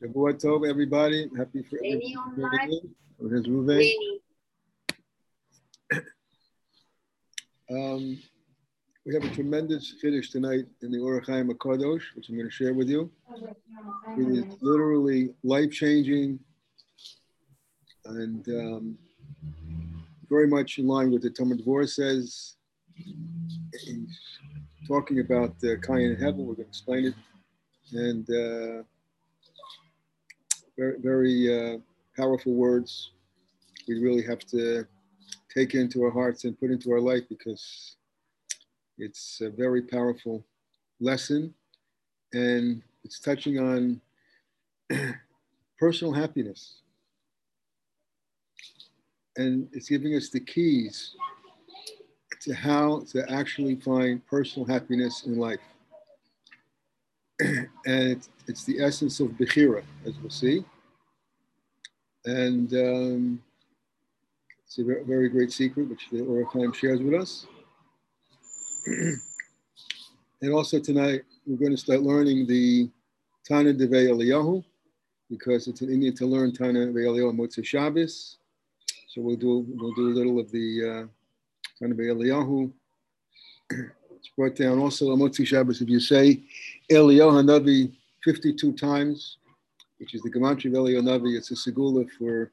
Shavua 0.00 0.34
Tov, 0.34 0.68
everybody. 0.68 1.28
Happy 1.36 1.62
for 1.62 1.78
Any 1.78 2.14
online? 2.14 2.94
Here's 3.20 3.46
Ruven. 3.46 3.78
Rainy. 3.78 4.20
Um, 7.70 8.18
we 9.04 9.12
have 9.12 9.24
a 9.24 9.28
tremendous 9.34 9.94
finish 10.00 10.30
tonight 10.30 10.64
in 10.80 10.90
the 10.90 10.98
Or 11.00 11.20
HaChaim 11.20 11.50
HaKadosh, 11.50 12.02
which 12.16 12.30
I'm 12.30 12.36
going 12.36 12.48
to 12.48 12.50
share 12.50 12.72
with 12.72 12.88
you. 12.88 13.10
It 14.16 14.26
is 14.26 14.56
literally 14.62 15.34
life 15.44 15.70
changing 15.70 16.38
and 18.06 18.48
um, 18.48 18.98
very 20.30 20.46
much 20.46 20.78
in 20.78 20.86
line 20.86 21.10
with 21.10 21.20
the 21.20 21.30
Talmud 21.30 21.62
Dvor 21.62 21.86
says. 21.86 22.54
He's 22.94 24.18
talking 24.86 25.20
about 25.20 25.56
uh, 25.62 25.76
Kain 25.86 26.12
and 26.12 26.18
Hevel. 26.18 26.46
We're 26.46 26.54
going 26.54 26.56
to 26.56 26.62
explain 26.62 27.04
it. 27.04 27.14
And 27.92 28.30
uh, 28.30 28.82
very, 30.78 30.96
very 31.00 31.74
uh, 31.74 31.78
powerful 32.16 32.54
words. 32.54 33.10
We 33.88 34.00
really 34.00 34.22
have 34.22 34.40
to 34.50 34.86
take 35.52 35.74
into 35.74 36.04
our 36.04 36.10
hearts 36.10 36.44
and 36.44 36.58
put 36.58 36.70
into 36.70 36.92
our 36.92 37.00
life 37.00 37.24
because 37.28 37.96
it's 38.96 39.40
a 39.40 39.50
very 39.50 39.82
powerful 39.82 40.44
lesson 41.00 41.52
and 42.32 42.82
it's 43.04 43.18
touching 43.18 43.58
on 43.58 44.00
personal 45.78 46.12
happiness. 46.12 46.82
And 49.36 49.68
it's 49.72 49.88
giving 49.88 50.14
us 50.14 50.30
the 50.30 50.40
keys 50.40 51.14
to 52.42 52.54
how 52.54 53.04
to 53.10 53.30
actually 53.30 53.76
find 53.76 54.24
personal 54.26 54.66
happiness 54.66 55.24
in 55.26 55.38
life. 55.38 55.60
and 57.40 57.70
it's, 57.86 58.28
it's 58.46 58.64
the 58.64 58.80
essence 58.82 59.20
of 59.20 59.28
Bechira, 59.28 59.82
as 60.04 60.14
we'll 60.18 60.30
see. 60.30 60.64
And 62.24 62.72
um, 62.74 63.42
it's 64.64 64.78
a 64.78 64.84
very, 64.84 65.28
great 65.28 65.52
secret, 65.52 65.88
which 65.88 66.08
the 66.10 66.22
Or 66.22 66.44
HaChaim 66.44 66.74
shares 66.74 67.00
with 67.00 67.14
us. 67.14 67.46
and 70.42 70.52
also 70.52 70.80
tonight, 70.80 71.22
we're 71.46 71.58
going 71.58 71.70
to 71.70 71.76
start 71.76 72.02
learning 72.02 72.46
the 72.46 72.90
Tana 73.46 73.72
Devei 73.72 74.08
Eliyahu, 74.08 74.64
because 75.30 75.68
it's 75.68 75.80
an 75.80 75.90
Indian 75.92 76.14
to 76.16 76.26
learn 76.26 76.52
Tana 76.52 76.80
Devei 76.80 77.06
Eliyahu 77.06 77.38
Motzei 77.38 77.64
Shabbos. 77.64 78.38
So 79.08 79.20
we'll 79.20 79.36
do, 79.36 79.64
we'll 79.68 79.94
do 79.94 80.08
a 80.08 80.14
little 80.14 80.40
of 80.40 80.50
the 80.50 80.82
uh, 80.82 81.06
Tana 81.78 81.94
Devei 81.94 82.72
Eliyahu. 83.70 83.92
It's 84.18 84.30
brought 84.36 84.56
down 84.56 84.80
also 84.80 85.12
on 85.12 85.20
Motzei 85.20 85.46
Shabbos. 85.46 85.80
If 85.80 85.88
you 85.88 86.00
say 86.00 86.40
Eliyahu 86.90 87.44
Hanavi 87.44 87.92
52 88.24 88.72
times, 88.72 89.38
which 89.98 90.12
is 90.14 90.22
the 90.22 90.30
Gematria 90.30 90.66
of 90.66 90.72
Eliyahu 90.72 91.02
Navi, 91.02 91.36
it's 91.36 91.52
a 91.52 91.54
segula 91.54 92.08
for 92.18 92.50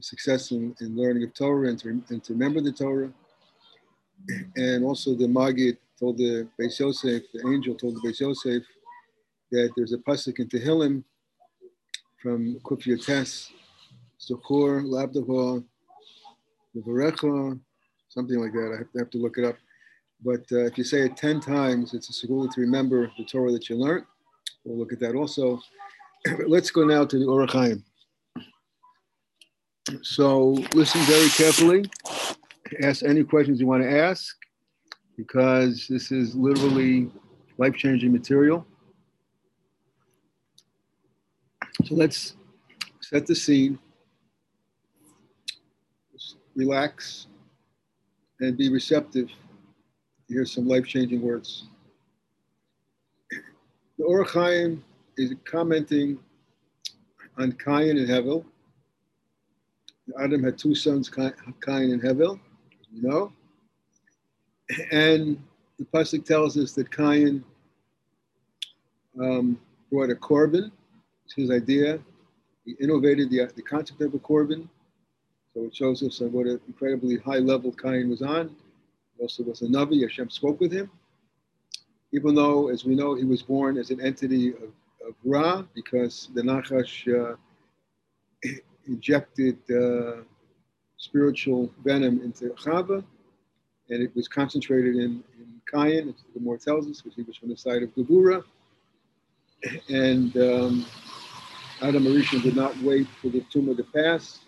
success 0.00 0.50
in, 0.50 0.74
in 0.80 0.96
learning 0.96 1.22
of 1.22 1.32
Torah 1.32 1.68
and 1.68 1.78
to, 1.78 1.88
and 2.08 2.24
to 2.24 2.32
remember 2.32 2.60
the 2.60 2.72
Torah. 2.72 3.12
And 4.56 4.84
also 4.84 5.14
the 5.14 5.26
Magid 5.26 5.76
told 5.98 6.18
the 6.18 6.48
Beis 6.60 6.80
Yosef, 6.80 7.22
the 7.32 7.48
angel 7.48 7.76
told 7.76 7.94
the 7.94 8.08
Beis 8.08 8.18
Yosef 8.18 8.64
that 9.52 9.70
there's 9.76 9.92
a 9.92 9.98
pasuk 9.98 10.40
in 10.40 10.48
Tehillim 10.48 11.04
from 12.20 12.58
Kuf 12.64 12.82
Yotes, 12.82 13.50
Zuchor, 14.20 14.82
Labdavah, 14.82 15.64
Nevarecha, 16.76 17.60
something 18.08 18.40
like 18.40 18.52
that. 18.52 18.72
I 18.74 18.78
have 18.78 18.92
to, 18.92 18.98
have 18.98 19.10
to 19.10 19.18
look 19.18 19.38
it 19.38 19.44
up. 19.44 19.56
But 20.22 20.44
uh, 20.52 20.64
if 20.64 20.78
you 20.78 20.84
say 20.84 21.02
it 21.02 21.16
10 21.16 21.40
times, 21.40 21.94
it's 21.94 22.08
a 22.08 22.26
segula 22.26 22.52
to 22.52 22.60
remember 22.60 23.10
the 23.18 23.24
Torah 23.24 23.52
that 23.52 23.68
you 23.68 23.76
learned. 23.76 24.04
We'll 24.64 24.78
look 24.78 24.92
at 24.92 25.00
that 25.00 25.14
also. 25.14 25.60
Let's 26.46 26.70
go 26.70 26.84
now 26.84 27.04
to 27.04 27.18
the 27.18 27.26
Orach. 27.26 27.82
So 30.02 30.48
listen 30.74 31.02
very 31.02 31.28
carefully. 31.28 31.84
Ask 32.82 33.04
any 33.04 33.22
questions 33.22 33.60
you 33.60 33.66
want 33.66 33.82
to 33.82 33.90
ask 33.90 34.34
because 35.16 35.86
this 35.88 36.10
is 36.10 36.34
literally 36.34 37.10
life-changing 37.58 38.10
material. 38.10 38.66
So 41.84 41.94
let's 41.94 42.36
set 43.00 43.26
the 43.26 43.34
scene. 43.34 43.78
Relax 46.56 47.26
and 48.40 48.56
be 48.56 48.70
receptive. 48.70 49.28
Here's 50.28 50.52
some 50.52 50.66
life-changing 50.66 51.20
words. 51.20 51.66
The 53.98 54.04
Or 54.04 54.24
HaChaim 54.24 54.80
is 55.16 55.34
commenting 55.44 56.18
on 57.38 57.52
Cain 57.52 57.98
and 57.98 58.08
Hevel. 58.08 58.44
Adam 60.20 60.42
had 60.42 60.58
two 60.58 60.74
sons, 60.74 61.08
Cain 61.08 61.32
and 61.66 62.02
Hevel, 62.02 62.40
you 62.92 63.02
know. 63.02 63.32
And 64.90 65.42
the 65.78 65.84
pasuk 65.84 66.24
tells 66.24 66.56
us 66.56 66.72
that 66.72 66.94
Cain 66.94 67.44
um, 69.20 69.58
brought 69.90 70.10
a 70.10 70.14
korban. 70.14 70.70
It's 71.24 71.34
his 71.34 71.50
idea. 71.50 72.00
He 72.64 72.72
innovated 72.80 73.30
the, 73.30 73.50
the 73.54 73.62
concept 73.62 74.00
of 74.00 74.14
a 74.14 74.18
korban. 74.18 74.68
So 75.52 75.64
it 75.64 75.76
shows 75.76 76.02
us 76.02 76.20
what 76.20 76.46
an 76.46 76.60
incredibly 76.66 77.18
high 77.18 77.38
level 77.38 77.72
Cain 77.72 78.10
was 78.10 78.22
on. 78.22 78.56
He 79.16 79.22
also 79.22 79.42
was 79.42 79.62
a 79.62 79.66
Navi. 79.66 80.02
Hashem 80.02 80.30
spoke 80.30 80.60
with 80.60 80.72
him. 80.72 80.90
Even 82.12 82.34
though, 82.34 82.68
as 82.68 82.84
we 82.84 82.94
know, 82.94 83.14
he 83.14 83.24
was 83.24 83.42
born 83.42 83.76
as 83.76 83.90
an 83.90 84.00
entity 84.00 84.50
of, 84.50 84.72
of 85.06 85.14
Ra, 85.24 85.64
because 85.74 86.28
the 86.34 86.42
Nachash 86.42 87.08
uh, 87.08 87.36
injected 88.86 89.58
uh, 89.70 90.22
spiritual 90.96 91.70
venom 91.84 92.20
into 92.22 92.50
Chava, 92.54 93.04
and 93.90 94.02
it 94.02 94.14
was 94.14 94.28
concentrated 94.28 94.96
in, 94.96 95.22
in 95.38 95.60
Cain, 95.72 96.08
as 96.08 96.14
the 96.34 96.40
more 96.40 96.56
tells 96.56 96.88
us, 96.88 97.00
because 97.00 97.16
he 97.16 97.22
was 97.22 97.36
from 97.36 97.50
the 97.50 97.56
side 97.56 97.82
of 97.82 97.94
Gevura. 97.94 98.42
And 99.88 100.36
um, 100.36 100.86
Adam 101.82 102.04
HaRishon 102.04 102.42
did 102.42 102.56
not 102.56 102.76
wait 102.82 103.06
for 103.20 103.28
the 103.28 103.40
tumor 103.50 103.74
to 103.74 103.82
pass. 103.82 104.40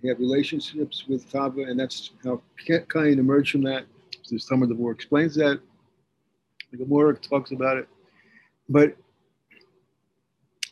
He 0.00 0.08
had 0.08 0.18
relationships 0.18 1.04
with 1.06 1.30
Chava, 1.30 1.68
and 1.68 1.78
that's 1.78 2.10
how 2.24 2.40
Cain 2.66 3.18
emerged 3.18 3.52
from 3.52 3.62
that. 3.62 3.84
The 4.28 4.74
war 4.74 4.92
explains 4.92 5.34
that. 5.34 5.60
The 6.70 6.78
Gemara 6.78 7.14
talks 7.16 7.52
about 7.52 7.76
it. 7.76 7.88
But 8.68 8.96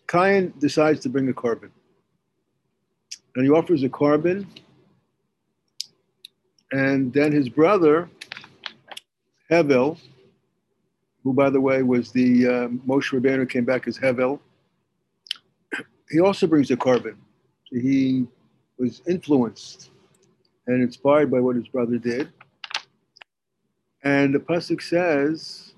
Cain 0.08 0.54
decides 0.58 1.00
to 1.00 1.08
bring 1.10 1.28
a 1.28 1.32
korban. 1.32 1.70
and 3.36 3.44
he 3.44 3.50
offers 3.50 3.82
a 3.82 3.88
korban. 3.88 4.46
And 6.72 7.12
then 7.12 7.32
his 7.32 7.48
brother, 7.48 8.08
Hevel, 9.50 9.98
who, 11.22 11.34
by 11.34 11.50
the 11.50 11.60
way, 11.60 11.82
was 11.82 12.12
the 12.12 12.46
uh, 12.46 12.68
Moshe 12.68 13.12
Rabbeinu 13.12 13.48
came 13.48 13.64
back 13.64 13.86
as 13.86 13.98
Hevel, 13.98 14.40
he 16.08 16.20
also 16.20 16.46
brings 16.46 16.70
a 16.70 16.76
korban. 16.76 17.16
So 17.66 17.80
he 17.80 18.26
was 18.80 19.02
influenced 19.06 19.90
and 20.66 20.82
inspired 20.82 21.30
by 21.30 21.38
what 21.38 21.54
his 21.54 21.68
brother 21.68 21.98
did. 21.98 22.32
And 24.02 24.34
the 24.34 24.38
pasuk 24.38 24.80
says, 24.80 25.74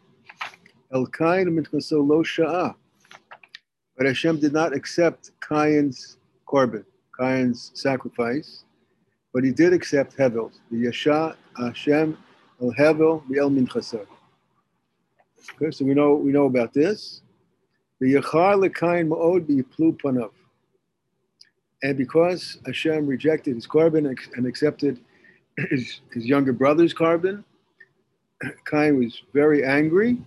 El 0.92 1.06
Kain 1.06 1.46
lo 1.54 2.22
sha'ah. 2.22 2.74
But 3.96 4.06
Hashem 4.06 4.38
did 4.38 4.52
not 4.52 4.72
accept 4.72 5.32
Cain's 5.46 6.18
korban. 6.46 6.84
Cain's 7.18 7.72
sacrifice, 7.74 8.64
but 9.34 9.44
he 9.44 9.50
did 9.50 9.72
accept 9.72 10.16
Hevel's. 10.16 10.60
The 10.70 10.78
Yasha 10.78 11.36
Hashem 11.56 12.16
El 12.60 12.72
Hevel 12.72 13.22
the 13.28 13.38
El 13.38 13.50
Min 13.50 13.66
Chasar. 13.66 14.06
Okay, 15.54 15.70
so 15.70 15.84
we 15.84 15.94
know 15.94 16.14
we 16.14 16.30
know 16.30 16.46
about 16.46 16.72
this. 16.72 17.22
The 18.00 18.14
Yachar 18.14 18.56
LeKain 18.64 19.08
Ma'od 19.08 19.46
Panav. 19.98 20.30
And 21.82 21.98
because 21.98 22.58
Hashem 22.66 23.06
rejected 23.06 23.56
his 23.56 23.66
korban 23.66 24.16
and 24.36 24.46
accepted 24.46 25.00
his, 25.70 26.00
his 26.12 26.26
younger 26.26 26.52
brother's 26.52 26.94
korban, 26.94 27.44
Cain 28.70 28.98
was 28.98 29.22
very 29.32 29.64
angry 29.64 30.18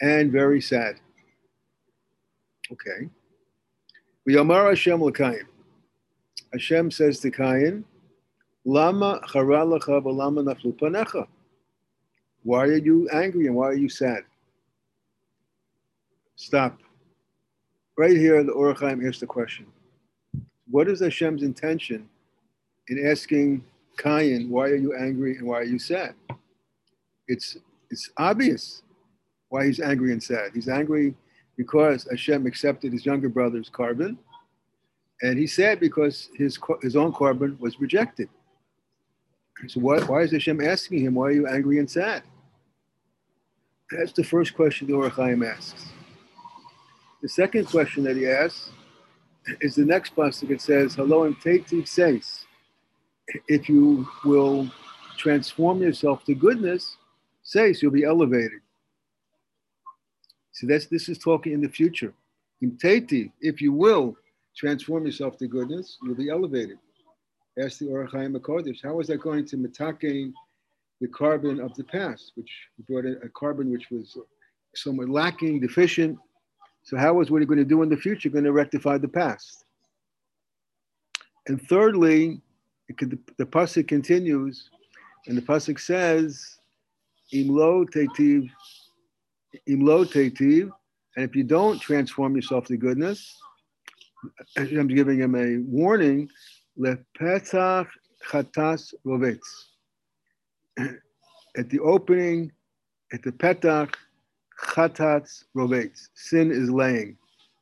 and 0.00 0.30
very 0.30 0.60
sad. 0.60 0.96
Okay. 2.72 3.08
we 4.24 4.34
V'yamar 4.34 4.68
Hashem 4.68 5.02
l'Kain. 5.02 5.42
Hashem 6.52 6.90
says 6.90 7.20
to 7.20 7.30
Cain, 7.30 7.84
Lama 8.64 9.20
charalacha 9.28 10.02
v'lama 10.02 10.44
naflu 10.44 10.78
panecha. 10.78 11.26
Why 12.42 12.66
are 12.66 12.76
you 12.76 13.08
angry 13.10 13.46
and 13.46 13.56
why 13.56 13.68
are 13.68 13.74
you 13.74 13.88
sad? 13.88 14.24
Stop. 16.36 16.78
Right 17.96 18.16
here, 18.16 18.42
the 18.42 18.52
Or 18.52 18.74
HaChaim 18.74 19.06
asks 19.06 19.20
the 19.20 19.26
question. 19.26 19.66
What 20.70 20.88
is 20.88 21.00
Hashem's 21.00 21.42
intention 21.42 22.08
in 22.88 23.06
asking 23.06 23.64
Cain, 23.98 24.48
why 24.48 24.66
are 24.68 24.76
you 24.76 24.94
angry 24.96 25.36
and 25.36 25.46
why 25.46 25.58
are 25.58 25.64
you 25.64 25.78
sad? 25.78 26.14
It's, 27.28 27.56
it's 27.90 28.10
obvious 28.16 28.82
why 29.48 29.66
he's 29.66 29.80
angry 29.80 30.12
and 30.12 30.22
sad. 30.22 30.52
He's 30.54 30.68
angry 30.68 31.14
because 31.56 32.06
Hashem 32.10 32.46
accepted 32.46 32.92
his 32.92 33.04
younger 33.04 33.28
brother's 33.28 33.68
korban, 33.68 34.16
and 35.22 35.38
he's 35.38 35.54
sad 35.54 35.80
because 35.80 36.30
his 36.34 36.58
his 36.80 36.96
own 36.96 37.12
korban 37.12 37.58
was 37.60 37.78
rejected. 37.78 38.28
So 39.68 39.80
why, 39.80 40.00
why 40.00 40.22
is 40.22 40.32
Hashem 40.32 40.60
asking 40.62 41.00
him, 41.00 41.14
why 41.16 41.26
are 41.26 41.32
you 41.32 41.46
angry 41.46 41.78
and 41.78 41.90
sad? 41.90 42.22
That's 43.90 44.12
the 44.12 44.24
first 44.24 44.54
question 44.54 44.86
the 44.86 44.94
Or 44.94 45.10
HaChaim 45.10 45.46
asks. 45.46 45.90
The 47.20 47.28
second 47.28 47.66
question 47.66 48.04
that 48.04 48.16
he 48.16 48.26
asks 48.26 48.70
is 49.60 49.74
the 49.74 49.84
next 49.84 50.14
pasuk. 50.14 50.50
It 50.50 50.60
says, 50.60 50.94
"Hello 50.94 51.24
and 51.24 51.36
Tetiv 51.36 51.88
says, 51.88 52.44
if 53.48 53.68
you 53.68 54.06
will 54.24 54.70
transform 55.16 55.82
yourself 55.82 56.24
to 56.24 56.34
goodness, 56.34 56.96
says 57.42 57.82
you'll 57.82 57.92
be 57.92 58.04
elevated." 58.04 58.60
So 60.52 60.66
that's 60.66 60.86
this 60.86 61.08
is 61.08 61.18
talking 61.18 61.52
in 61.52 61.60
the 61.60 61.68
future. 61.68 62.12
In 62.60 62.72
Teti, 62.72 63.32
if 63.40 63.60
you 63.62 63.72
will 63.72 64.16
transform 64.56 65.06
yourself 65.06 65.38
to 65.38 65.46
goodness, 65.46 65.96
you'll 66.02 66.14
be 66.14 66.28
elevated. 66.28 66.78
Ask 67.58 67.78
the 67.78 67.88
Or 67.88 68.06
HaChaim 68.06 68.36
HaKodesh, 68.36 68.82
how 68.82 69.00
is 69.00 69.06
that 69.08 69.18
going 69.18 69.46
to 69.46 69.56
mitakein 69.56 70.32
the 71.00 71.08
korban 71.08 71.64
of 71.64 71.74
the 71.76 71.84
past, 71.84 72.32
which 72.34 72.50
brought 72.86 73.06
a, 73.06 73.16
a 73.22 73.28
korban 73.28 73.70
which 73.70 73.90
was 73.90 74.16
somewhat 74.74 75.08
lacking, 75.08 75.60
deficient. 75.60 76.18
So 76.90 76.96
how 76.96 77.20
is 77.20 77.30
what 77.30 77.40
are 77.40 77.44
going 77.44 77.60
to 77.60 77.64
do 77.64 77.82
in 77.82 77.88
the 77.88 77.96
future 77.96 78.28
going 78.28 78.42
to 78.42 78.50
rectify 78.50 78.98
the 78.98 79.06
past? 79.06 79.64
And 81.46 81.62
thirdly, 81.68 82.40
could, 82.98 83.16
the, 83.38 83.46
pasuk 83.46 83.86
continues, 83.86 84.68
and 85.28 85.38
the 85.38 85.42
pasuk 85.42 85.78
says, 85.78 86.58
"Imlo 87.32 87.88
tetiv, 87.88 88.50
imlo 89.68 90.04
tetiv," 90.04 90.72
and 91.14 91.24
if 91.24 91.36
you 91.36 91.44
don't 91.44 91.80
transform 91.80 92.34
yourself 92.34 92.64
to 92.66 92.76
goodness, 92.76 93.38
I'm 94.56 94.88
giving 94.88 95.20
him 95.20 95.36
a 95.36 95.58
warning. 95.58 96.28
Lepetach 96.76 97.86
chatas 98.28 98.94
rovetz 99.06 99.38
at 101.56 101.70
the 101.70 101.78
opening, 101.78 102.50
at 103.12 103.22
the 103.22 103.30
petach, 103.30 103.94
chatats 104.60 105.44
rovetz. 105.56 106.08
Sin 106.14 106.50
is 106.50 106.70
laying. 106.70 107.16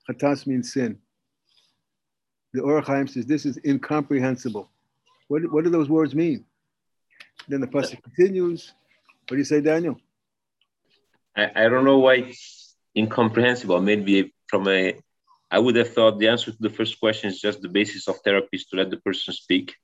Chatas 0.08 0.46
means 0.46 0.72
sin. 0.72 0.98
The 2.52 2.62
Or 2.62 2.82
HaChaim 2.82 3.10
says 3.10 3.26
this 3.26 3.44
is 3.46 3.58
incomprehensible. 3.64 4.70
What, 5.28 5.50
what 5.52 5.64
do 5.64 5.70
those 5.70 5.88
words 5.88 6.14
mean? 6.14 6.44
Then 7.48 7.60
the 7.60 7.66
pasuk 7.66 8.02
continues. 8.02 8.72
What 9.28 9.36
do 9.36 9.36
you 9.36 9.44
say, 9.44 9.60
Daniel? 9.60 9.96
I, 11.36 11.50
I 11.54 11.68
don't 11.68 11.84
know 11.84 11.98
why 11.98 12.32
incomprehensible. 12.96 13.80
Maybe 13.80 14.34
from 14.46 14.66
a, 14.68 14.98
I 15.50 15.58
would 15.58 15.76
have 15.76 15.92
thought 15.92 16.18
the 16.18 16.28
answer 16.28 16.50
to 16.50 16.56
the 16.58 16.70
first 16.70 16.98
question 16.98 17.30
is 17.30 17.40
just 17.40 17.60
the 17.60 17.68
basis 17.68 18.08
of 18.08 18.16
therapy 18.24 18.56
is 18.56 18.64
to 18.66 18.76
let 18.76 18.90
the 18.90 18.96
person 18.96 19.34
speak 19.34 19.74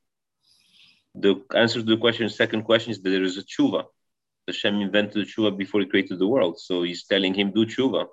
the 1.14 1.40
answer 1.54 1.80
to 1.80 1.84
the 1.84 1.96
question, 1.96 2.28
second 2.28 2.62
question 2.62 2.90
is 2.90 3.00
that 3.02 3.10
there 3.10 3.22
is 3.22 3.38
a 3.38 3.42
tshuva. 3.42 3.84
Hashem 4.46 4.80
invented 4.80 5.14
the 5.14 5.30
tshuva 5.30 5.56
before 5.56 5.80
he 5.80 5.86
created 5.86 6.18
the 6.18 6.26
world. 6.26 6.60
So 6.60 6.82
he's 6.82 7.04
telling 7.04 7.34
him, 7.34 7.52
do 7.52 7.66
tshuva. 7.66 8.06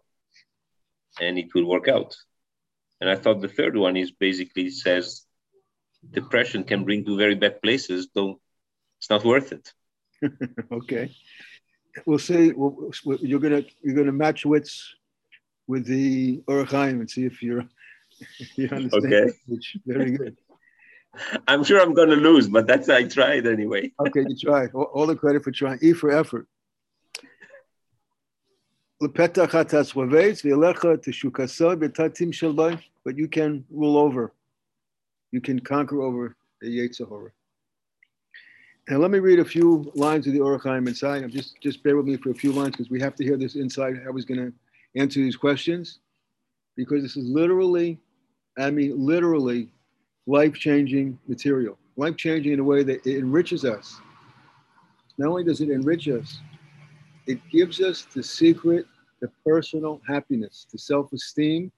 And 1.19 1.37
it 1.37 1.53
will 1.53 1.65
work 1.65 1.87
out. 1.87 2.15
And 2.99 3.09
I 3.09 3.15
thought 3.15 3.41
the 3.41 3.47
third 3.47 3.75
one 3.75 3.97
is 3.97 4.11
basically 4.11 4.69
says 4.69 5.25
depression 6.09 6.63
can 6.63 6.83
bring 6.83 7.03
to 7.05 7.17
very 7.17 7.35
bad 7.35 7.61
places, 7.61 8.09
though 8.13 8.39
it's 8.99 9.09
not 9.09 9.25
worth 9.25 9.51
it. 9.51 9.73
okay. 10.71 11.11
We'll 12.05 12.19
see. 12.19 12.51
We'll, 12.53 12.91
you're 13.03 13.39
gonna 13.39 13.63
you're 13.81 13.95
gonna 13.95 14.11
match 14.11 14.45
wits 14.45 14.95
with 15.67 15.85
the 15.85 16.41
Or 16.47 16.63
HaChaim 16.63 17.01
and 17.01 17.09
see 17.09 17.25
if 17.25 17.41
you're 17.41 17.67
you 18.55 18.69
understand. 18.71 19.13
Okay. 19.13 19.33
Which 19.47 19.77
very 19.85 20.11
good. 20.11 20.37
I'm 21.47 21.63
sure 21.63 21.81
I'm 21.81 21.93
going 21.93 22.09
to 22.09 22.15
lose, 22.15 22.47
but 22.47 22.67
that's 22.67 22.89
I 22.89 23.03
tried 23.03 23.47
anyway. 23.47 23.91
okay, 23.99 24.25
you 24.27 24.35
tried. 24.35 24.71
All, 24.73 24.83
all, 24.83 25.07
the 25.07 25.15
credit 25.15 25.43
for 25.43 25.51
trying. 25.51 25.79
E 25.81 25.93
for 25.93 26.11
effort. 26.11 26.47
But 33.03 33.17
you 33.17 33.27
can 33.27 33.65
rule 33.71 33.97
over. 33.97 34.31
You 35.31 35.41
can 35.41 35.59
conquer 35.59 36.01
over 36.01 36.35
the 36.61 36.67
Yetzer 36.67 37.09
Hara. 37.09 37.31
And 38.87 38.99
let 38.99 39.09
me 39.09 39.19
read 39.19 39.39
a 39.39 39.45
few 39.45 39.91
lines 39.95 40.27
of 40.27 40.33
the 40.33 40.39
Or 40.39 40.59
HaChaim 40.59 40.87
inside. 40.87 41.29
Just, 41.31 41.59
just 41.61 41.81
bear 41.83 41.97
with 41.97 42.05
me 42.05 42.17
for 42.17 42.29
a 42.29 42.35
few 42.35 42.51
lines 42.51 42.71
because 42.71 42.89
we 42.89 42.99
have 42.99 43.15
to 43.15 43.23
hear 43.23 43.37
this 43.37 43.55
inside. 43.55 44.01
I 44.05 44.11
was 44.11 44.25
going 44.25 44.39
to 44.39 44.53
answer 44.99 45.19
these 45.19 45.35
questions 45.35 45.99
because 46.75 47.01
this 47.01 47.15
is 47.15 47.27
literally, 47.27 47.99
I 48.57 48.69
mean, 48.69 49.03
literally 49.03 49.69
life 50.27 50.53
changing 50.53 51.17
material, 51.27 51.77
life 51.97 52.15
changing 52.17 52.53
in 52.53 52.59
a 52.59 52.63
way 52.63 52.83
that 52.83 53.05
it 53.05 53.17
enriches 53.17 53.65
us. 53.65 53.99
Not 55.17 55.29
only 55.29 55.43
does 55.43 55.61
it 55.61 55.69
enrich 55.69 56.07
us, 56.07 56.39
it 57.27 57.39
gives 57.49 57.81
us 57.81 58.03
the 58.03 58.23
secret, 58.23 58.85
the 59.21 59.29
personal 59.45 60.01
happiness, 60.07 60.65
the 60.71 60.77
self 60.77 61.11
esteem, 61.13 61.71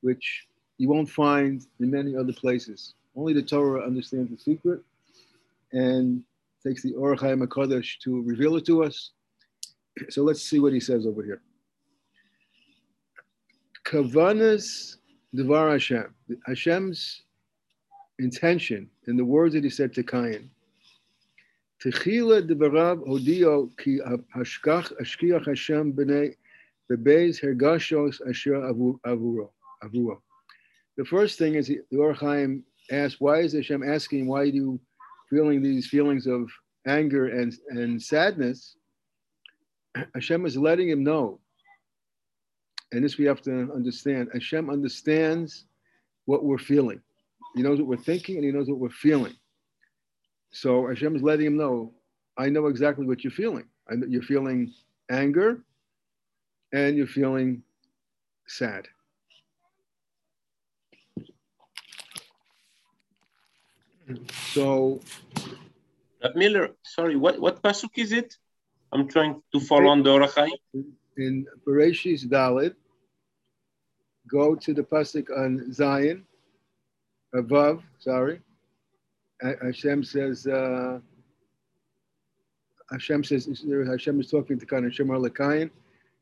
which 0.00 0.46
you 0.78 0.88
won't 0.88 1.08
find 1.08 1.66
in 1.80 1.90
many 1.90 2.16
other 2.16 2.32
places. 2.32 2.94
Only 3.16 3.32
the 3.32 3.42
Torah 3.42 3.84
understands 3.86 4.30
the 4.30 4.38
secret 4.38 4.80
and 5.72 6.22
takes 6.64 6.82
the 6.82 6.94
Or 6.94 7.14
HaChaim 7.14 7.46
HaKadosh 7.46 7.98
to 8.00 8.22
reveal 8.22 8.56
it 8.56 8.66
to 8.66 8.84
us. 8.84 9.10
So 10.08 10.22
let's 10.22 10.42
see 10.42 10.58
what 10.58 10.72
he 10.72 10.80
says 10.80 11.06
over 11.06 11.22
here. 11.22 11.42
Kavanas 13.84 14.96
Devar 15.34 15.70
Hashem. 15.70 16.14
Hashem's 16.46 17.22
intention 18.18 18.88
in 19.06 19.16
the 19.16 19.24
words 19.24 19.54
that 19.54 19.64
he 19.64 19.70
said 19.70 19.92
to 19.94 20.02
Cain. 20.02 20.50
Techila 21.82 22.48
debarav 22.48 23.06
odio 23.06 23.70
ki 23.78 24.00
hashkach 24.36 24.92
ashkiach 25.00 25.46
Hashem 25.46 25.92
b'nei 25.92 26.36
bebeis 26.90 27.42
hergashos 27.42 28.20
asher 28.28 28.54
avuro. 29.06 29.50
The 30.96 31.04
first 31.04 31.38
thing 31.38 31.56
is 31.56 31.66
the 31.68 31.80
Or 31.96 32.14
HaChaim 32.14 32.62
asked, 32.90 33.20
why 33.20 33.40
is 33.40 33.52
Hashem 33.52 33.82
asking, 33.82 34.26
why 34.26 34.40
are 34.40 34.44
you 34.44 34.80
feeling 35.28 35.62
these 35.62 35.88
feelings 35.88 36.26
of 36.26 36.50
anger 36.86 37.28
and, 37.28 37.54
and 37.68 38.00
sadness? 38.00 38.76
Hashem 40.14 40.46
is 40.46 40.56
letting 40.56 40.88
him 40.88 41.04
know, 41.04 41.40
and 42.92 43.04
this 43.04 43.18
we 43.18 43.26
have 43.26 43.42
to 43.42 43.70
understand. 43.74 44.30
Hashem 44.32 44.70
understands 44.70 45.66
what 46.24 46.44
we're 46.44 46.58
feeling. 46.58 47.00
He 47.54 47.62
knows 47.62 47.78
what 47.78 47.88
we're 47.88 47.96
thinking 47.96 48.36
and 48.36 48.44
he 48.44 48.52
knows 48.52 48.68
what 48.68 48.78
we're 48.78 48.90
feeling. 48.90 49.34
So 50.50 50.86
Hashem 50.88 51.16
is 51.16 51.22
letting 51.22 51.46
him 51.46 51.56
know, 51.56 51.92
I 52.36 52.48
know 52.48 52.66
exactly 52.66 53.06
what 53.06 53.22
you're 53.22 53.30
feeling. 53.30 53.66
I 53.90 53.94
know 53.94 54.06
you're 54.08 54.22
feeling 54.22 54.72
anger 55.10 55.62
and 56.72 56.96
you're 56.96 57.06
feeling 57.06 57.62
sad. 58.46 58.88
So 64.52 65.00
uh, 66.22 66.28
Miller, 66.34 66.70
sorry, 66.82 67.16
what, 67.16 67.40
what 67.40 67.62
pasuk 67.62 67.96
is 67.96 68.12
it? 68.12 68.36
I'm 68.92 69.08
trying 69.08 69.42
to 69.52 69.60
follow 69.60 69.88
on 69.88 70.02
the 70.02 70.12
Or 70.12 70.20
HaChaim. 70.20 70.50
In 71.16 71.46
Bereshis 71.66 72.26
Daled, 72.26 72.74
go 74.28 74.54
to 74.54 74.74
the 74.74 74.82
pasuk 74.82 75.30
on 75.36 75.72
Zion, 75.72 76.24
above, 77.34 77.82
sorry. 77.98 78.40
Hashem 79.42 80.04
says, 80.04 80.46
uh, 80.46 81.00
Hashem 82.90 83.24
says, 83.24 83.64
Hashem 83.86 84.20
is 84.20 84.30
talking 84.30 84.58
to 84.58 84.66
Kain, 84.66 84.84
Hashem 84.84 85.08
Arlekayin. 85.08 85.70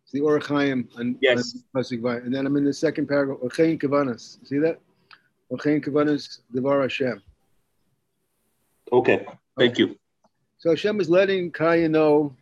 It's 0.03 0.13
the 0.13 0.21
Or 0.21 0.41
HaChaim 0.41 0.89
and 0.99 1.17
yes. 1.21 1.55
and 1.75 2.35
then 2.35 2.47
I'm 2.47 2.57
in 2.57 2.65
the 2.65 2.73
second 2.73 3.07
paragraph, 3.07 3.39
Ochein 3.39 3.81
Kavanas. 3.81 4.45
See 4.47 4.59
that? 4.59 4.81
Ochein 5.53 5.85
Kavanas, 5.85 6.41
Devar 6.53 6.83
Hashem. 6.83 7.23
Okay, 8.93 9.27
thank 9.57 9.79
you. 9.79 9.97
So 10.59 10.71
Hashem 10.71 11.01
is 11.01 11.09
letting 11.09 11.51
Kaya 11.51 11.89
know, 11.89 12.35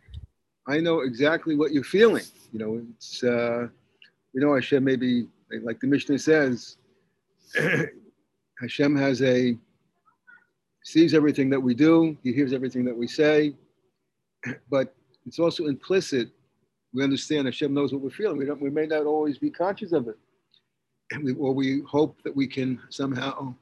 I 0.67 0.79
know 0.79 1.01
exactly 1.01 1.55
what 1.55 1.71
you're 1.71 1.83
feeling. 1.83 2.23
You 2.51 2.59
know, 2.59 2.85
it's, 2.95 3.23
uh, 3.23 3.67
you 4.33 4.41
know, 4.41 4.55
Hashem 4.55 4.83
maybe, 4.83 5.27
like 5.63 5.79
the 5.79 5.87
Mishnah 5.87 6.19
says, 6.19 6.77
Hashem 8.61 8.95
has 8.95 9.21
a 9.23 9.57
sees 10.83 11.13
everything 11.13 11.49
that 11.49 11.59
we 11.59 11.73
do, 11.73 12.17
he 12.23 12.31
hears 12.31 12.53
everything 12.53 12.85
that 12.85 12.95
we 12.95 13.07
say, 13.07 13.55
but 14.69 14.95
it's 15.25 15.39
also 15.39 15.65
implicit. 15.65 16.29
We 16.93 17.03
understand 17.03 17.45
Hashem 17.45 17.73
knows 17.73 17.93
what 17.93 18.01
we're 18.01 18.09
feeling. 18.09 18.37
We, 18.37 18.49
we 18.51 18.69
may 18.69 18.85
not 18.85 19.05
always 19.05 19.37
be 19.37 19.49
conscious 19.49 19.91
of 19.91 20.07
it. 20.07 20.17
We, 21.23 21.33
or 21.33 21.53
we 21.53 21.81
hope 21.87 22.21
that 22.23 22.35
we 22.35 22.47
can 22.47 22.79
somehow 22.89 23.53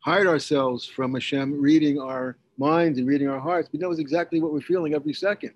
hide 0.00 0.26
ourselves 0.26 0.86
from 0.86 1.14
Hashem 1.14 1.60
reading 1.60 2.00
our 2.00 2.36
minds 2.58 2.98
and 2.98 3.06
reading 3.06 3.28
our 3.28 3.40
hearts. 3.40 3.68
He 3.70 3.78
knows 3.78 3.98
exactly 3.98 4.40
what 4.40 4.52
we're 4.52 4.60
feeling 4.60 4.94
every 4.94 5.12
second. 5.12 5.52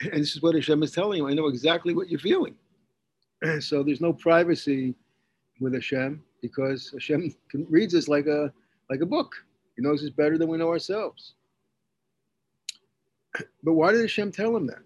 And 0.00 0.20
this 0.22 0.34
is 0.34 0.42
what 0.42 0.54
Hashem 0.54 0.82
is 0.82 0.92
telling 0.92 1.18
you. 1.18 1.28
I 1.28 1.34
know 1.34 1.48
exactly 1.48 1.94
what 1.94 2.08
you're 2.08 2.20
feeling. 2.20 2.54
so 3.60 3.82
there's 3.82 4.00
no 4.00 4.12
privacy 4.12 4.94
with 5.60 5.74
Hashem 5.74 6.22
because 6.44 6.90
Hashem 6.92 7.34
reads 7.70 7.94
us 7.94 8.06
like 8.06 8.26
a 8.26 8.52
like 8.90 9.00
a 9.00 9.06
book. 9.06 9.34
He 9.76 9.82
knows 9.82 10.04
us 10.04 10.10
better 10.10 10.36
than 10.36 10.48
we 10.48 10.58
know 10.58 10.68
ourselves. 10.68 11.32
But 13.64 13.72
why 13.72 13.92
did 13.92 14.02
Hashem 14.02 14.30
tell 14.30 14.54
him 14.54 14.66
that? 14.66 14.82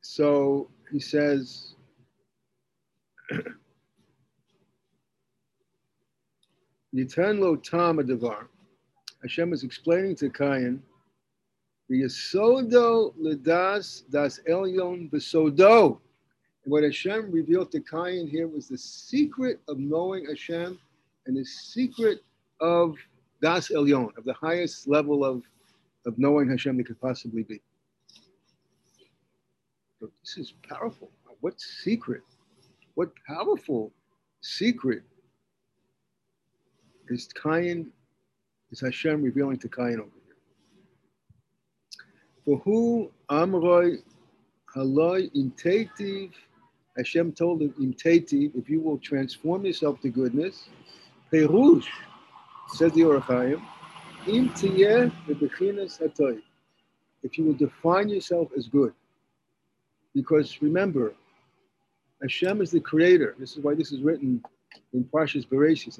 So 0.00 0.68
he 0.90 0.98
says, 0.98 1.76
Yitan 6.94 7.38
lo 7.38 7.54
tam 7.56 7.98
adavar. 7.98 8.48
Hashem 9.22 9.52
is 9.52 9.62
explaining 9.62 10.16
to 10.16 10.28
Cain, 10.30 10.82
the 11.88 12.02
Yesodo 12.02 13.14
ledas 13.22 14.02
das 14.10 14.40
elyon 14.48 15.10
besodo. 15.10 16.00
What 16.66 16.82
Hashem 16.82 17.30
revealed 17.30 17.70
to 17.72 17.80
Cain 17.80 18.26
here 18.26 18.48
was 18.48 18.68
the 18.68 18.78
secret 18.78 19.60
of 19.68 19.78
knowing 19.78 20.24
Hashem 20.24 20.78
and 21.26 21.36
the 21.36 21.44
secret 21.44 22.20
of 22.60 22.96
Das 23.42 23.68
Elyon, 23.68 24.16
of 24.16 24.24
the 24.24 24.32
highest 24.32 24.88
level 24.88 25.24
of, 25.24 25.42
of 26.06 26.18
knowing 26.18 26.48
Hashem 26.48 26.78
that 26.78 26.86
could 26.86 27.00
possibly 27.00 27.42
be. 27.42 27.60
This 30.00 30.38
is 30.38 30.54
powerful. 30.66 31.10
What 31.40 31.60
secret? 31.60 32.22
What 32.94 33.10
powerful 33.26 33.92
secret 34.40 35.02
is 37.08 37.28
Cain, 37.42 37.90
is 38.70 38.80
Hashem 38.80 39.22
revealing 39.22 39.58
to 39.58 39.68
Cain 39.68 40.00
over 40.00 40.10
here? 40.24 40.36
For 42.46 42.58
who 42.58 43.12
Amroi 43.30 43.98
Haloi 44.74 45.30
Intetiv 45.34 46.32
Hashem 46.96 47.32
told 47.32 47.62
him, 47.62 47.70
Imtati, 47.80 48.54
if 48.54 48.70
you 48.70 48.80
will 48.80 48.98
transform 48.98 49.64
yourself 49.64 50.00
to 50.02 50.08
goodness, 50.08 50.68
Perush, 51.32 51.88
says 52.68 52.92
the 52.92 53.04
Ohr 53.04 53.20
HaChaim, 53.20 53.60
Im 54.28 54.48
tiyeh 54.50 55.12
hatoy. 55.28 56.40
If 57.22 57.36
you 57.36 57.44
will 57.44 57.54
define 57.54 58.08
yourself 58.08 58.50
as 58.56 58.68
good. 58.68 58.92
Because 60.14 60.62
remember, 60.62 61.14
Hashem 62.22 62.62
is 62.62 62.70
the 62.70 62.80
creator. 62.80 63.34
This 63.38 63.56
is 63.56 63.64
why 63.64 63.74
this 63.74 63.92
is 63.92 64.00
written 64.00 64.42
in 64.92 65.04
Parshas 65.04 65.46
Bereshis. 65.46 65.98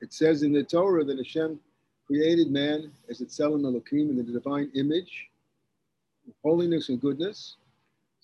It 0.00 0.12
says 0.12 0.42
in 0.42 0.52
the 0.52 0.64
Torah 0.64 1.04
that 1.04 1.18
Hashem 1.18 1.60
created 2.06 2.50
man 2.50 2.90
as 3.08 3.20
Etzelim 3.20 3.64
Elohim 3.64 4.10
in 4.10 4.16
the 4.16 4.22
divine 4.22 4.70
image, 4.74 5.28
holiness 6.42 6.88
and 6.88 7.00
goodness. 7.00 7.56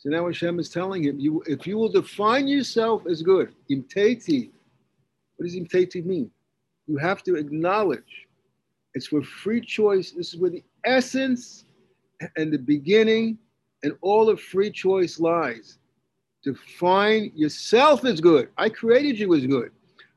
So 0.06 0.12
now 0.12 0.26
Hashem 0.26 0.60
is 0.60 0.68
telling 0.68 1.02
him, 1.02 1.18
you, 1.18 1.42
if 1.48 1.66
you 1.66 1.76
will 1.76 1.88
define 1.88 2.46
yourself 2.46 3.08
as 3.08 3.22
good, 3.22 3.52
imtati, 3.68 4.50
what 5.34 5.46
does 5.46 5.56
imtati 5.56 6.04
mean? 6.04 6.30
You 6.86 6.96
have 6.98 7.24
to 7.24 7.34
acknowledge 7.34 8.28
it's 8.94 9.10
where 9.10 9.22
free 9.22 9.60
choice, 9.60 10.12
this 10.12 10.32
is 10.32 10.38
where 10.38 10.52
the 10.52 10.62
essence 10.84 11.64
and 12.36 12.52
the 12.52 12.58
beginning 12.58 13.36
and 13.82 13.96
all 14.00 14.30
of 14.30 14.40
free 14.40 14.70
choice 14.70 15.18
lies. 15.18 15.78
Define 16.44 17.32
yourself 17.34 18.04
as 18.04 18.20
good. 18.20 18.50
I 18.56 18.68
created 18.68 19.18
you 19.18 19.34
as 19.34 19.44
good. 19.44 19.72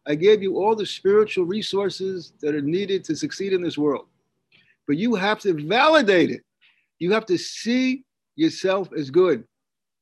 I 0.06 0.14
gave 0.14 0.44
you 0.44 0.58
all 0.58 0.76
the 0.76 0.86
spiritual 0.86 1.46
resources 1.46 2.34
that 2.42 2.54
are 2.54 2.62
needed 2.62 3.04
to 3.06 3.16
succeed 3.16 3.54
in 3.54 3.64
this 3.64 3.76
world. 3.76 4.06
But 4.86 4.98
you 4.98 5.16
have 5.16 5.40
to 5.40 5.54
validate 5.68 6.30
it. 6.30 6.44
You 7.00 7.12
have 7.12 7.26
to 7.26 7.40
see 7.40 8.04
yourself 8.36 8.90
as 8.96 9.10
good. 9.10 9.46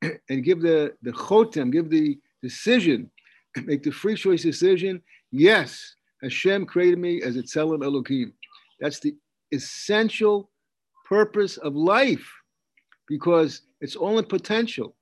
and 0.30 0.44
give 0.44 0.62
the, 0.62 0.94
the 1.01 1.12
chotem, 1.12 1.72
give 1.72 1.89
the 1.89 2.20
decision, 2.42 3.10
make 3.66 3.84
the 3.84 3.92
free 3.92 4.16
choice 4.16 4.44
decision. 4.44 5.01
Yes, 5.32 5.96
Hashem 6.22 6.66
created 6.66 7.00
me 7.00 7.22
as 7.22 7.36
a 7.36 7.44
tzelem 7.44 7.84
Elohim. 7.84 8.34
That's 8.80 9.00
the 9.00 9.16
essential 9.51 10.50
purpose 11.08 11.58
of 11.58 11.75
life 11.75 12.30
because 13.08 13.62
it's 13.82 13.96
all 13.96 14.20
in 14.20 14.25
potential. 14.25 14.96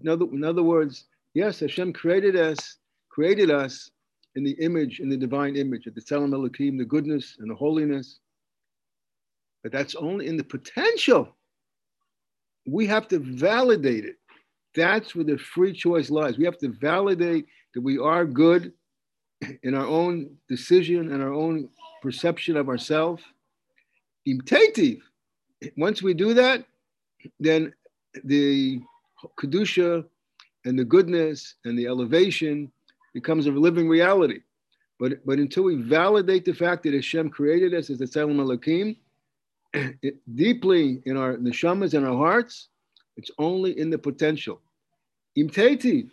In 0.00 0.08
other, 0.08 0.26
in 0.26 0.44
other 0.44 0.62
words, 0.62 1.04
yes, 1.34 1.60
Hashem 1.60 1.92
created 1.92 2.36
us, 2.36 2.78
created 3.08 3.50
us 3.50 3.90
in 4.34 4.42
the 4.42 4.52
image, 4.52 5.00
in 5.00 5.08
the 5.08 5.16
divine 5.16 5.56
image 5.56 5.86
of 5.86 5.94
the 5.94 6.00
Tzelem 6.00 6.34
Elohim, 6.34 6.76
the 6.76 6.84
goodness 6.84 7.36
and 7.38 7.50
the 7.50 7.54
holiness. 7.54 8.18
But 9.62 9.72
that's 9.72 9.94
only 9.94 10.26
in 10.26 10.36
the 10.36 10.44
potential. 10.44 11.36
We 12.66 12.86
have 12.86 13.08
to 13.08 13.18
validate 13.18 14.04
it. 14.04 14.16
That's 14.74 15.14
where 15.14 15.24
the 15.24 15.38
free 15.38 15.72
choice 15.72 16.10
lies. 16.10 16.38
We 16.38 16.44
have 16.44 16.58
to 16.58 16.68
validate 16.68 17.46
that 17.74 17.80
we 17.80 17.98
are 17.98 18.24
good 18.24 18.72
in 19.62 19.74
our 19.74 19.86
own 19.86 20.36
decision 20.48 21.12
and 21.12 21.22
our 21.22 21.32
own 21.32 21.68
perception 22.02 22.56
of 22.56 22.68
ourselves. 22.68 23.22
Imtative. 24.26 25.00
Once 25.76 26.02
we 26.02 26.14
do 26.14 26.34
that, 26.34 26.64
then 27.38 27.72
the 28.24 28.80
kedusha 29.38 30.04
and 30.64 30.78
the 30.78 30.84
goodness 30.84 31.54
and 31.64 31.78
the 31.78 31.86
elevation 31.86 32.70
becomes 33.12 33.46
a 33.46 33.50
living 33.50 33.88
reality. 33.88 34.40
But, 34.98 35.24
but 35.26 35.38
until 35.38 35.64
we 35.64 35.76
validate 35.76 36.44
the 36.44 36.54
fact 36.54 36.84
that 36.84 36.94
Hashem 36.94 37.30
created 37.30 37.74
us 37.74 37.90
as 37.90 37.98
the 37.98 38.06
Tzelem 38.06 38.38
Elohim, 38.38 38.96
deeply 40.34 41.02
in 41.04 41.16
our 41.16 41.36
neshamas 41.36 41.94
and 41.94 42.06
our 42.06 42.16
hearts, 42.16 42.68
it's 43.16 43.30
only 43.38 43.78
in 43.78 43.90
the 43.90 43.98
potential. 43.98 44.60
Imtativ. 45.38 46.10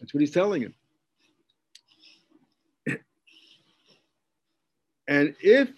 That's 0.00 0.12
what 0.12 0.20
he's 0.20 0.30
telling 0.30 0.62
him. 0.62 0.74
And 5.06 5.34
if 5.40 5.68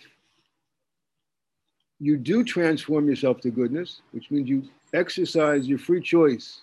you 1.99 2.17
do 2.17 2.45
transform 2.45 3.09
yourself 3.09 3.41
to 3.41 3.51
goodness, 3.51 4.03
which 4.13 4.31
means 4.31 4.49
you 4.49 4.63
exercise 4.95 5.67
your 5.67 5.79
free 5.79 6.01
choice 6.01 6.61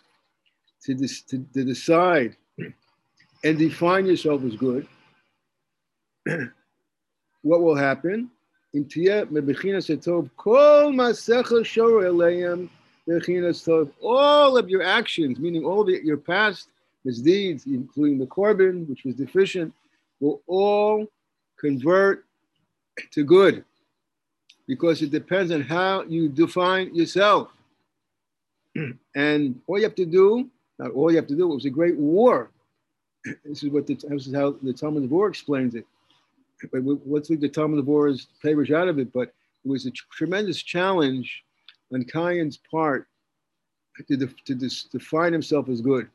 to, 0.83 0.93
dis- 0.93 1.23
to, 1.23 1.45
to 1.53 1.63
decide 1.65 2.37
and 3.43 3.57
define 3.57 4.05
yourself 4.05 4.43
as 4.43 4.55
good, 4.55 4.87
what 7.41 7.61
will 7.61 7.75
happen? 7.75 8.29
All 13.07 14.57
of 14.57 14.69
your 14.69 14.83
actions, 14.83 15.39
meaning 15.39 15.65
all 15.65 15.83
the, 15.83 15.99
your 16.03 16.17
past 16.17 16.69
misdeeds, 17.03 17.65
including 17.65 18.17
the 18.17 18.25
korban, 18.25 18.87
which 18.87 19.03
was 19.03 19.15
deficient, 19.15 19.73
will 20.19 20.41
all 20.47 21.07
convert 21.59 22.25
to 23.11 23.23
good 23.23 23.63
because 24.67 25.01
it 25.01 25.11
depends 25.11 25.51
on 25.51 25.61
how 25.61 26.03
you 26.03 26.29
define 26.29 26.93
yourself. 26.95 27.49
and 29.15 29.59
all 29.67 29.77
you 29.77 29.83
have 29.83 29.95
to 29.95 30.05
do, 30.05 30.49
not 30.79 30.91
all 30.91 31.11
you 31.11 31.17
have 31.17 31.27
to 31.27 31.35
do, 31.35 31.51
it 31.51 31.55
was 31.55 31.65
a 31.65 31.69
great 31.69 31.97
war. 31.97 32.49
This 33.45 33.63
is 33.63 33.69
what 33.69 33.87
the, 33.87 33.95
this 33.95 34.27
is 34.27 34.35
how 34.35 34.55
the 34.61 34.73
Talmud 34.73 35.05
of 35.05 35.11
War 35.11 35.27
explains 35.27 35.75
it. 35.75 35.85
But 36.71 36.81
let's 37.05 37.29
leave 37.29 37.41
the 37.41 37.49
Talmud 37.49 37.79
of 37.79 37.87
War's 37.87 38.27
papers 38.41 38.71
out 38.71 38.87
of 38.87 38.99
it, 38.99 39.11
but 39.13 39.33
it 39.63 39.69
was 39.69 39.85
a 39.85 39.91
tremendous 39.91 40.61
challenge 40.61 41.43
on 41.91 42.03
Cain's 42.03 42.57
part 42.57 43.07
to, 44.07 44.17
to, 44.17 44.27
to 44.45 44.55
define 44.91 45.33
himself 45.33 45.69
as 45.69 45.81
good 45.81 46.09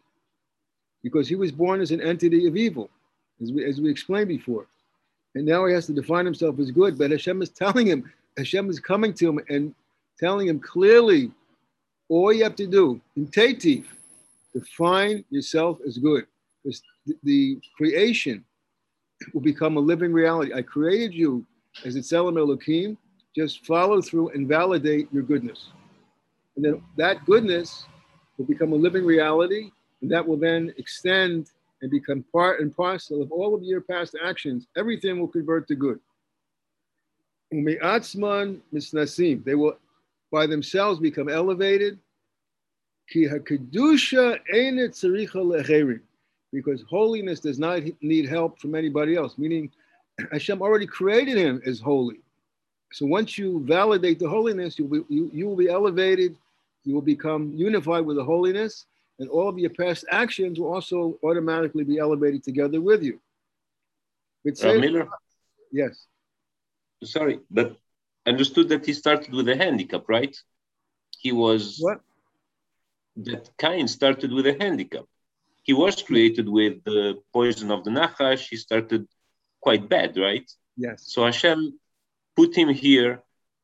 because 1.02 1.28
he 1.28 1.36
was 1.36 1.52
born 1.52 1.80
as 1.80 1.90
an 1.90 2.00
entity 2.00 2.46
of 2.46 2.56
evil, 2.56 2.90
as 3.42 3.52
we, 3.52 3.64
as 3.64 3.80
we 3.80 3.90
explained 3.90 4.28
before. 4.28 4.66
And 5.34 5.46
now 5.46 5.66
he 5.66 5.74
has 5.74 5.86
to 5.86 5.92
define 5.92 6.24
himself 6.24 6.58
as 6.58 6.70
good, 6.70 6.98
but 6.98 7.10
Hashem 7.10 7.40
is 7.42 7.50
telling 7.50 7.86
him, 7.86 8.10
Hashem 8.36 8.68
is 8.70 8.80
coming 8.80 9.14
to 9.14 9.28
him 9.28 9.40
and 9.48 9.74
telling 10.18 10.48
him 10.48 10.58
clearly, 10.58 11.30
all 12.08 12.32
you 12.32 12.42
have 12.42 12.56
to 12.56 12.66
do, 12.66 13.00
in 13.16 13.26
Tetiv, 13.26 13.84
define 14.52 15.24
yourself 15.30 15.78
as 15.86 15.98
good. 15.98 16.26
Because 16.64 16.82
the, 17.22 17.60
creation 17.76 18.44
will 19.32 19.40
become 19.40 19.76
a 19.76 19.80
living 19.80 20.12
reality. 20.12 20.52
I 20.54 20.62
created 20.62 21.14
you 21.14 21.44
as 21.84 21.96
Tzelem 21.96 22.38
Elohim, 22.38 22.96
just 23.38 23.64
follow 23.64 24.02
through 24.02 24.30
and 24.30 24.48
validate 24.48 25.08
your 25.12 25.22
goodness. 25.22 25.68
And 26.56 26.64
then 26.64 26.82
that 26.96 27.24
goodness 27.24 27.86
will 28.36 28.46
become 28.46 28.72
a 28.72 28.76
living 28.76 29.04
reality, 29.04 29.70
and 30.02 30.10
that 30.10 30.26
will 30.26 30.36
then 30.36 30.74
extend 30.76 31.50
and 31.80 31.90
become 31.90 32.24
part 32.32 32.60
and 32.60 32.76
parcel 32.76 33.22
of 33.22 33.30
all 33.30 33.54
of 33.54 33.62
your 33.62 33.80
past 33.80 34.16
actions. 34.24 34.66
Everything 34.76 35.20
will 35.20 35.28
convert 35.28 35.68
to 35.68 35.76
good. 35.76 36.00
They 39.44 39.54
will 39.54 39.78
by 40.30 40.46
themselves 40.46 41.00
become 41.00 41.28
elevated. 41.28 41.98
Because 46.52 46.82
holiness 46.90 47.40
does 47.40 47.58
not 47.58 47.82
need 48.02 48.28
help 48.28 48.58
from 48.58 48.74
anybody 48.74 49.16
else, 49.16 49.38
meaning 49.38 49.70
Hashem 50.32 50.60
already 50.60 50.86
created 50.86 51.36
him 51.36 51.62
as 51.64 51.80
holy. 51.80 52.20
So 52.92 53.06
once 53.06 53.36
you 53.36 53.60
validate 53.64 54.18
the 54.18 54.28
holiness, 54.28 54.78
you'll 54.78 54.88
be, 54.88 55.04
you, 55.08 55.30
you 55.32 55.46
will 55.46 55.56
be 55.56 55.68
elevated 55.68 56.36
you 56.88 56.94
will 56.94 57.02
become 57.02 57.52
unified 57.54 58.04
with 58.06 58.16
the 58.16 58.24
holiness, 58.24 58.86
and 59.18 59.28
all 59.28 59.48
of 59.48 59.58
your 59.58 59.70
past 59.70 60.06
actions 60.10 60.58
will 60.58 60.72
also 60.72 61.18
automatically 61.22 61.84
be 61.84 61.98
elevated 61.98 62.42
together 62.42 62.80
with 62.80 63.02
you. 63.02 63.20
But 64.44 64.64
uh, 64.64 64.74
Miller? 64.74 65.06
Yes. 65.70 66.06
Sorry, 67.04 67.40
but 67.50 67.76
understood 68.26 68.70
that 68.70 68.86
he 68.86 68.94
started 68.94 69.32
with 69.34 69.48
a 69.48 69.56
handicap, 69.56 70.04
right? 70.08 70.34
He 71.18 71.32
was. 71.32 71.78
What? 71.78 72.00
That 73.16 73.50
Cain 73.58 73.88
started 73.88 74.32
with 74.32 74.46
a 74.46 74.56
handicap. 74.58 75.04
He 75.64 75.74
was 75.74 76.00
created 76.00 76.48
with 76.48 76.84
the 76.84 77.20
poison 77.32 77.70
of 77.70 77.84
the 77.84 77.90
Nachash. 77.90 78.48
He 78.48 78.56
started 78.56 79.06
quite 79.60 79.88
bad, 79.88 80.16
right? 80.16 80.48
Yes. 80.76 81.02
So 81.12 81.24
Hashem 81.24 81.78
put 82.38 82.56
him 82.56 82.68
here 82.68 83.20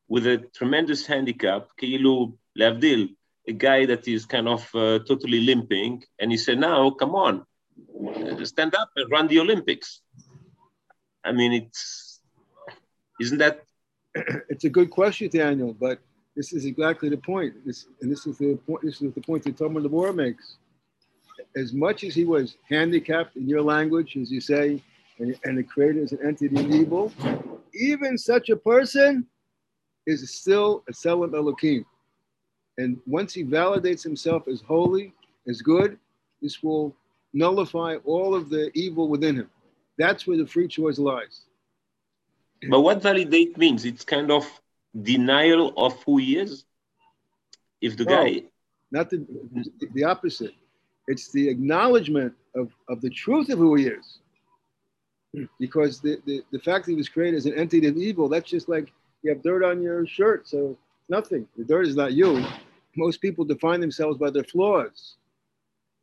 with 0.09 0.27
a 0.27 0.37
tremendous 0.53 1.05
handicap, 1.05 1.69
Keilu 1.81 2.33
Lavdil, 2.59 3.15
a 3.47 3.53
guy 3.53 3.85
that 3.85 4.05
is 4.05 4.25
kind 4.25 4.49
of 4.49 4.61
uh, 4.75 4.99
totally 5.07 5.39
limping. 5.39 6.03
And 6.19 6.29
he 6.29 6.37
said, 6.37 6.59
now, 6.59 6.89
come 6.89 7.15
on, 7.15 7.45
stand 8.43 8.75
up 8.75 8.89
and 8.97 9.09
run 9.09 9.27
the 9.27 9.39
Olympics. 9.39 10.01
I 11.23 11.31
mean, 11.31 11.53
it's, 11.53 12.19
isn't 13.21 13.37
that? 13.37 13.63
It's 14.49 14.65
a 14.65 14.73
good 14.77 14.89
question, 14.89 15.29
Daniel, 15.29 15.73
but 15.73 15.99
this 16.35 16.51
is 16.51 16.65
exactly 16.65 17.07
the 17.07 17.21
point. 17.31 17.53
This, 17.65 17.85
and 18.01 18.11
this 18.11 18.27
is 18.27 18.37
the 18.37 18.55
point, 18.67 18.81
this 18.83 19.01
is 19.01 19.13
the 19.13 19.21
point 19.21 19.43
that 19.45 19.57
Talmud 19.57 19.83
Labor 19.83 20.11
makes. 20.11 20.57
As 21.55 21.71
much 21.71 22.03
as 22.03 22.13
he 22.13 22.25
was 22.25 22.57
handicapped 22.69 23.37
in 23.37 23.47
your 23.47 23.61
language, 23.61 24.17
as 24.21 24.29
you 24.29 24.41
say, 24.41 24.81
and, 25.19 25.27
and 25.45 25.57
the 25.57 25.63
creator 25.63 25.99
is 25.99 26.11
an 26.11 26.19
entity 26.29 26.61
evil, 26.81 27.13
even 27.75 28.17
such 28.17 28.49
a 28.49 28.55
person 28.55 29.25
is 30.05 30.29
still 30.31 30.83
a 30.89 30.91
Tzelem 30.91 31.33
Elohim. 31.35 31.85
And 32.77 32.97
once 33.05 33.33
he 33.33 33.43
validates 33.43 34.03
himself 34.03 34.47
as 34.47 34.61
holy, 34.61 35.13
as 35.47 35.61
good, 35.61 35.97
this 36.41 36.61
will 36.61 36.95
nullify 37.33 37.97
all 38.03 38.35
of 38.35 38.49
the 38.49 38.71
evil 38.73 39.07
within 39.07 39.35
him. 39.35 39.49
That's 39.97 40.27
where 40.27 40.37
the 40.37 40.47
free 40.47 40.67
choice 40.67 40.97
lies. 40.97 41.41
But 42.69 42.81
what 42.81 43.01
validate 43.01 43.57
means? 43.57 43.85
It's 43.85 44.03
kind 44.03 44.31
of 44.31 44.45
denial 45.01 45.73
of 45.77 46.01
who 46.03 46.17
he 46.17 46.37
is. 46.37 46.65
If 47.81 47.97
the 47.97 48.05
guy. 48.05 48.43
Not 48.91 49.09
the, 49.09 49.25
the 49.93 50.03
opposite. 50.03 50.53
It's 51.07 51.31
the 51.31 51.49
acknowledgement 51.49 52.33
of, 52.55 52.71
of 52.89 53.01
the 53.01 53.09
truth 53.09 53.49
of 53.49 53.59
who 53.59 53.75
he 53.75 53.87
is. 53.87 54.19
Because 55.59 55.99
the, 55.99 56.21
the, 56.25 56.43
the 56.51 56.59
fact 56.59 56.85
that 56.85 56.91
he 56.91 56.97
was 56.97 57.09
created 57.09 57.37
as 57.37 57.45
an 57.45 57.57
entity 57.57 57.87
of 57.87 57.97
evil, 57.97 58.29
that's 58.29 58.49
just 58.49 58.69
like 58.69 58.91
you 59.23 59.31
have 59.31 59.41
dirt 59.41 59.63
on 59.63 59.81
your 59.81 60.05
shirt, 60.05 60.47
so 60.47 60.77
nothing. 61.09 61.47
The 61.57 61.63
dirt 61.63 61.87
is 61.87 61.95
not 61.95 62.13
you. 62.13 62.45
Most 62.95 63.21
people 63.21 63.43
define 63.43 63.79
themselves 63.79 64.17
by 64.17 64.29
their 64.29 64.43
flaws. 64.43 65.15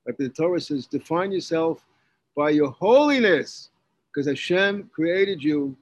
Like 0.07 0.17
the 0.17 0.29
Torah 0.29 0.61
says, 0.61 0.87
define 0.87 1.33
yourself 1.33 1.85
by 2.37 2.51
your 2.51 2.71
holiness, 2.71 3.71
because 4.09 4.27
Hashem 4.27 4.91
created 4.93 5.43
you 5.43 5.77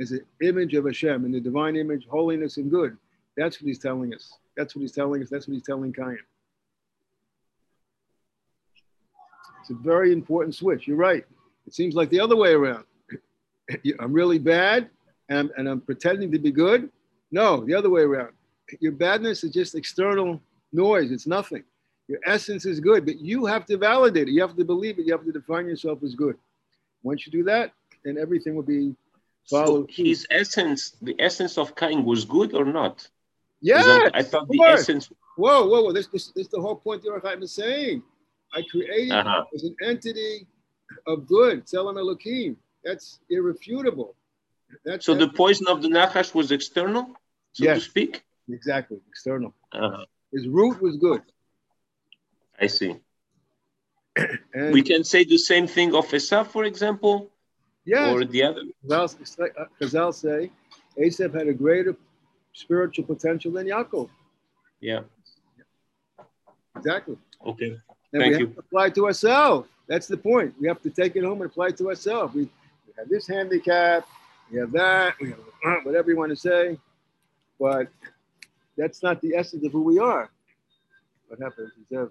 as 0.00 0.12
an 0.12 0.24
image 0.42 0.74
of 0.74 0.86
Hashem, 0.86 1.24
in 1.24 1.32
the 1.32 1.40
divine 1.40 1.76
image, 1.76 2.06
holiness 2.08 2.56
and 2.56 2.70
good. 2.70 2.96
That's 3.36 3.60
what 3.60 3.68
he's 3.68 3.78
telling 3.78 4.14
us. 4.14 4.32
That's 4.56 4.74
what 4.74 4.80
he's 4.80 4.92
telling 4.92 5.22
us. 5.22 5.30
That's 5.30 5.46
what 5.46 5.54
he's 5.54 5.62
telling 5.62 5.92
Cain. 5.92 6.18
It's 9.60 9.70
a 9.70 9.74
very 9.74 10.12
important 10.12 10.54
switch. 10.54 10.88
You're 10.88 10.96
right. 10.96 11.24
It 11.66 11.74
seems 11.74 11.94
like 11.94 12.10
the 12.10 12.20
other 12.20 12.36
way 12.36 12.52
around. 12.52 12.84
I'm 13.98 14.12
really 14.12 14.38
bad, 14.38 14.90
and, 15.28 15.50
and 15.56 15.68
I'm 15.68 15.80
pretending 15.80 16.30
to 16.32 16.38
be 16.38 16.50
good. 16.50 16.90
No, 17.30 17.64
the 17.64 17.74
other 17.74 17.90
way 17.90 18.02
around. 18.02 18.32
Your 18.80 18.92
badness 18.92 19.44
is 19.44 19.50
just 19.52 19.74
external 19.74 20.40
noise, 20.72 21.10
it's 21.10 21.26
nothing. 21.26 21.64
Your 22.08 22.18
essence 22.26 22.66
is 22.66 22.80
good, 22.80 23.06
but 23.06 23.20
you 23.20 23.46
have 23.46 23.66
to 23.66 23.76
validate 23.76 24.28
it. 24.28 24.32
You 24.32 24.40
have 24.40 24.56
to 24.56 24.64
believe 24.64 24.98
it. 24.98 25.06
You 25.06 25.12
have 25.12 25.24
to 25.24 25.32
define 25.32 25.66
yourself 25.66 26.02
as 26.02 26.16
good. 26.16 26.36
Once 27.04 27.24
you 27.24 27.30
do 27.30 27.44
that, 27.44 27.72
then 28.04 28.18
everything 28.18 28.56
will 28.56 28.64
be 28.64 28.96
followed. 29.48 29.88
So 29.94 30.02
his 30.02 30.26
essence, 30.30 30.96
the 31.00 31.14
essence 31.20 31.56
of 31.56 31.76
Cain 31.76 32.04
was 32.04 32.24
good 32.24 32.52
or 32.52 32.64
not? 32.64 33.08
Yeah. 33.60 34.08
I 34.12 34.22
thought 34.24 34.48
the 34.48 34.60
essence. 34.62 35.12
Whoa, 35.36 35.68
whoa, 35.68 35.82
whoa. 35.84 35.92
This, 35.92 36.08
this, 36.08 36.32
this 36.32 36.46
is 36.46 36.48
the 36.48 36.60
whole 36.60 36.74
point 36.74 37.02
the 37.02 37.38
is 37.40 37.52
saying. 37.52 38.02
I 38.52 38.62
created 38.68 39.12
uh-huh. 39.12 39.44
as 39.54 39.62
an 39.62 39.76
entity 39.84 40.48
of 41.06 41.28
good, 41.28 41.64
Tzelem 41.66 41.96
Elohim. 41.96 42.56
That's 42.84 43.20
irrefutable. 43.28 44.14
That's, 44.84 45.04
so 45.04 45.14
that's, 45.14 45.26
the 45.26 45.36
poison 45.36 45.66
of 45.68 45.82
the 45.82 45.88
Nachash 45.88 46.34
was 46.34 46.52
external, 46.52 47.14
so 47.52 47.64
yes, 47.64 47.78
to 47.78 47.84
speak? 47.84 48.22
Exactly, 48.48 49.00
external. 49.08 49.54
Uh-huh. 49.72 50.04
His 50.32 50.46
root 50.48 50.80
was 50.80 50.96
good. 50.96 51.22
I 52.60 52.66
see. 52.66 52.96
and 54.54 54.72
we 54.72 54.82
can 54.82 55.02
say 55.04 55.24
the 55.24 55.38
same 55.38 55.66
thing 55.66 55.94
of 55.94 56.06
Esav, 56.08 56.46
for 56.48 56.64
example? 56.64 57.30
Yeah. 57.84 58.12
Or 58.12 58.24
the 58.24 58.42
other? 58.42 58.62
Chazal 58.86 60.14
say 60.14 60.50
Esav 60.98 61.34
had 61.34 61.48
a 61.48 61.54
greater 61.54 61.96
spiritual 62.52 63.04
potential 63.04 63.52
than 63.52 63.66
Yaakov. 63.66 64.08
Yeah. 64.80 65.00
Exactly. 66.76 67.16
Okay. 67.46 67.76
And 68.12 68.22
Thank 68.22 68.32
we 68.34 68.38
you. 68.40 68.46
have 68.46 68.54
to 68.54 68.60
apply 68.60 68.90
to 68.90 69.06
ourselves. 69.06 69.68
That's 69.88 70.06
the 70.06 70.16
point. 70.16 70.54
We 70.60 70.68
have 70.68 70.82
to 70.82 70.90
take 70.90 71.16
it 71.16 71.24
home 71.24 71.40
and 71.42 71.50
apply 71.50 71.68
it 71.68 71.78
to 71.78 71.88
ourselves. 71.88 72.34
We 72.34 72.48
have 73.00 73.08
this 73.08 73.26
handicap, 73.26 74.06
we 74.52 74.58
have 74.58 74.72
that, 74.72 75.14
we 75.20 75.30
have 75.30 75.38
uh, 75.66 75.76
whatever 75.84 76.10
you 76.10 76.16
want 76.16 76.30
to 76.30 76.36
say, 76.36 76.78
but 77.58 77.88
that's 78.76 79.02
not 79.02 79.20
the 79.22 79.34
essence 79.34 79.64
of 79.64 79.72
who 79.72 79.82
we 79.82 79.98
are. 79.98 80.30
What 81.28 81.40
happens? 81.40 81.72
Zev. 81.90 82.10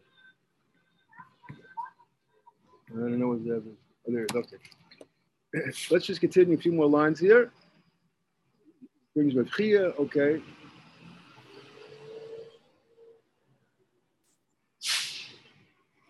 I 2.92 2.94
don't 2.94 3.20
know 3.20 3.30
what 3.30 3.44
Zev 3.44 3.68
is. 3.68 3.78
Oh, 4.08 4.12
there 4.12 4.24
it 4.24 4.32
is. 4.34 4.44
Okay. 5.54 5.72
Let's 5.92 6.06
just 6.06 6.22
continue 6.22 6.58
a 6.58 6.60
few 6.60 6.72
more 6.72 6.88
lines 6.88 7.20
here. 7.20 7.52
Brings 9.16 9.36
with 9.36 9.52
Chia. 9.52 9.90
Okay. 10.00 10.42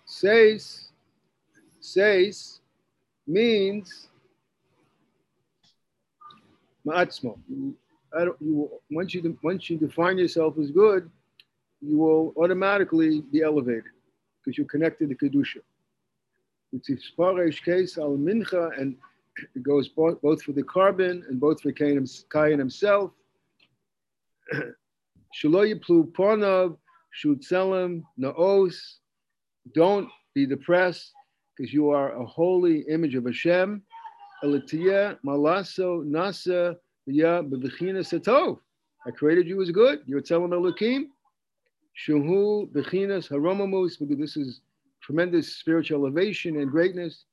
Says, 0.05 0.89
says 1.79 2.59
means 3.25 4.08
ma'atzmo. 6.89 7.38
I 8.17 8.25
don't, 8.25 8.38
you 8.41 8.69
once 8.89 9.13
you 9.13 9.38
once 9.43 9.69
you 9.69 9.78
define 9.78 10.17
yourself 10.17 10.58
as 10.58 10.71
good, 10.71 11.10
you 11.82 11.97
will 11.97 12.34
automatically 12.38 13.21
be 13.32 13.41
elevated 13.41 13.84
because 14.43 14.58
you're 14.58 14.67
connected 14.67 15.10
to 15.10 15.15
kedusha. 15.15 15.62
It's 16.71 16.89
a 16.89 16.95
case 17.65 17.97
al 17.97 18.17
mincha, 18.17 18.80
and 18.80 18.95
it 19.56 19.63
goes 19.63 19.88
both, 19.89 20.21
both 20.21 20.43
for 20.43 20.52
the 20.52 20.63
korban 20.63 21.28
and 21.28 21.39
both 21.39 21.62
for 21.62 21.71
Cain 21.71 22.06
himself. 22.58 23.12
Shaloy 25.36 25.80
plu 25.82 26.12
pornov 26.12 26.78
shutzelim 27.23 28.04
naos. 28.17 28.99
Don't 29.73 30.10
be 30.34 30.45
depressed 30.45 31.12
because 31.56 31.73
you 31.73 31.89
are 31.89 32.19
a 32.19 32.25
holy 32.25 32.82
image 32.89 33.15
of 33.15 33.25
Hashem. 33.25 33.84
Elitiyah 34.43 35.17
malaso 35.25 36.04
nasa 36.06 36.78
yeah, 37.06 37.41
b'v'china 37.41 37.99
satov. 37.99 38.60
I 39.06 39.12
created 39.12 39.47
you 39.47 39.62
as 39.62 39.71
good. 39.71 40.02
You're 40.06 40.21
telling 40.21 40.54
Elohim. 40.54 41.12
Shuhu 42.08 42.69
b'chinas 42.71 43.30
haromamus, 43.30 43.97
because 43.99 44.17
this 44.17 44.38
is 44.38 44.62
tremendous 45.02 45.56
spiritual 45.56 46.06
elevation 46.06 46.62
and 46.62 46.69
greatness 46.69 47.25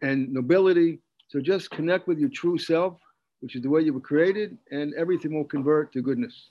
and 0.00 0.32
nobility. 0.32 1.00
So 1.28 1.40
just 1.40 1.70
connect 1.70 2.08
with 2.08 2.18
your 2.18 2.30
true 2.30 2.58
self, 2.58 2.98
which 3.40 3.54
is 3.54 3.62
the 3.62 3.68
way 3.68 3.82
you 3.82 3.92
were 3.92 4.00
created, 4.00 4.56
and 4.70 4.94
everything 4.94 5.34
will 5.34 5.44
convert 5.44 5.92
to 5.92 6.02
goodness. 6.02 6.50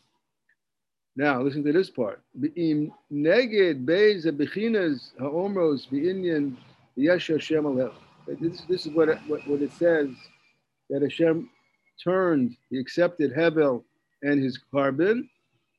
Now, 1.15 1.41
listen 1.41 1.63
to 1.65 1.71
this 1.73 1.89
part. 1.89 2.21
Neged 2.39 3.85
beis 3.85 4.25
bechinas 4.25 5.11
haomros 5.19 5.89
be'inyan 5.89 6.55
yesh 6.95 7.27
Hashem 7.27 7.65
This, 8.27 8.61
this 8.61 8.85
is 8.85 8.93
what 8.93 9.09
it, 9.09 9.19
what, 9.27 9.45
what 9.47 9.61
it 9.61 9.71
says 9.73 10.09
that 10.89 11.01
Hashem 11.01 11.49
turned, 12.03 12.55
he 12.69 12.77
accepted 12.79 13.33
Hevel 13.33 13.83
and 14.21 14.41
his 14.41 14.59
korban. 14.73 15.27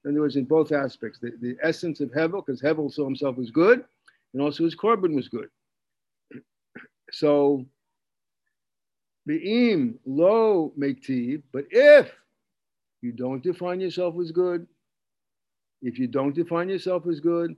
And 0.04 0.14
there 0.16 0.22
was 0.22 0.36
in 0.36 0.44
both 0.44 0.72
aspects 0.72 1.18
the, 1.20 1.32
the 1.40 1.56
essence 1.62 2.00
of 2.00 2.10
Hevel, 2.10 2.44
because 2.44 2.60
Hevel 2.60 2.92
saw 2.92 3.04
himself 3.04 3.38
as 3.38 3.50
good, 3.50 3.84
and 4.32 4.42
also 4.42 4.64
his 4.64 4.74
korban 4.74 5.14
was 5.14 5.28
good. 5.28 5.48
So, 7.14 7.66
Be'im 9.26 9.98
lo 10.06 10.72
mektiv, 10.78 11.42
but 11.52 11.66
if 11.70 12.10
you 13.02 13.12
don't 13.12 13.42
define 13.42 13.80
yourself 13.80 14.14
as 14.18 14.32
good, 14.32 14.66
if 15.82 15.98
you 15.98 16.06
don't 16.06 16.34
define 16.34 16.70
yourself 16.70 17.06
as 17.06 17.20
good, 17.20 17.54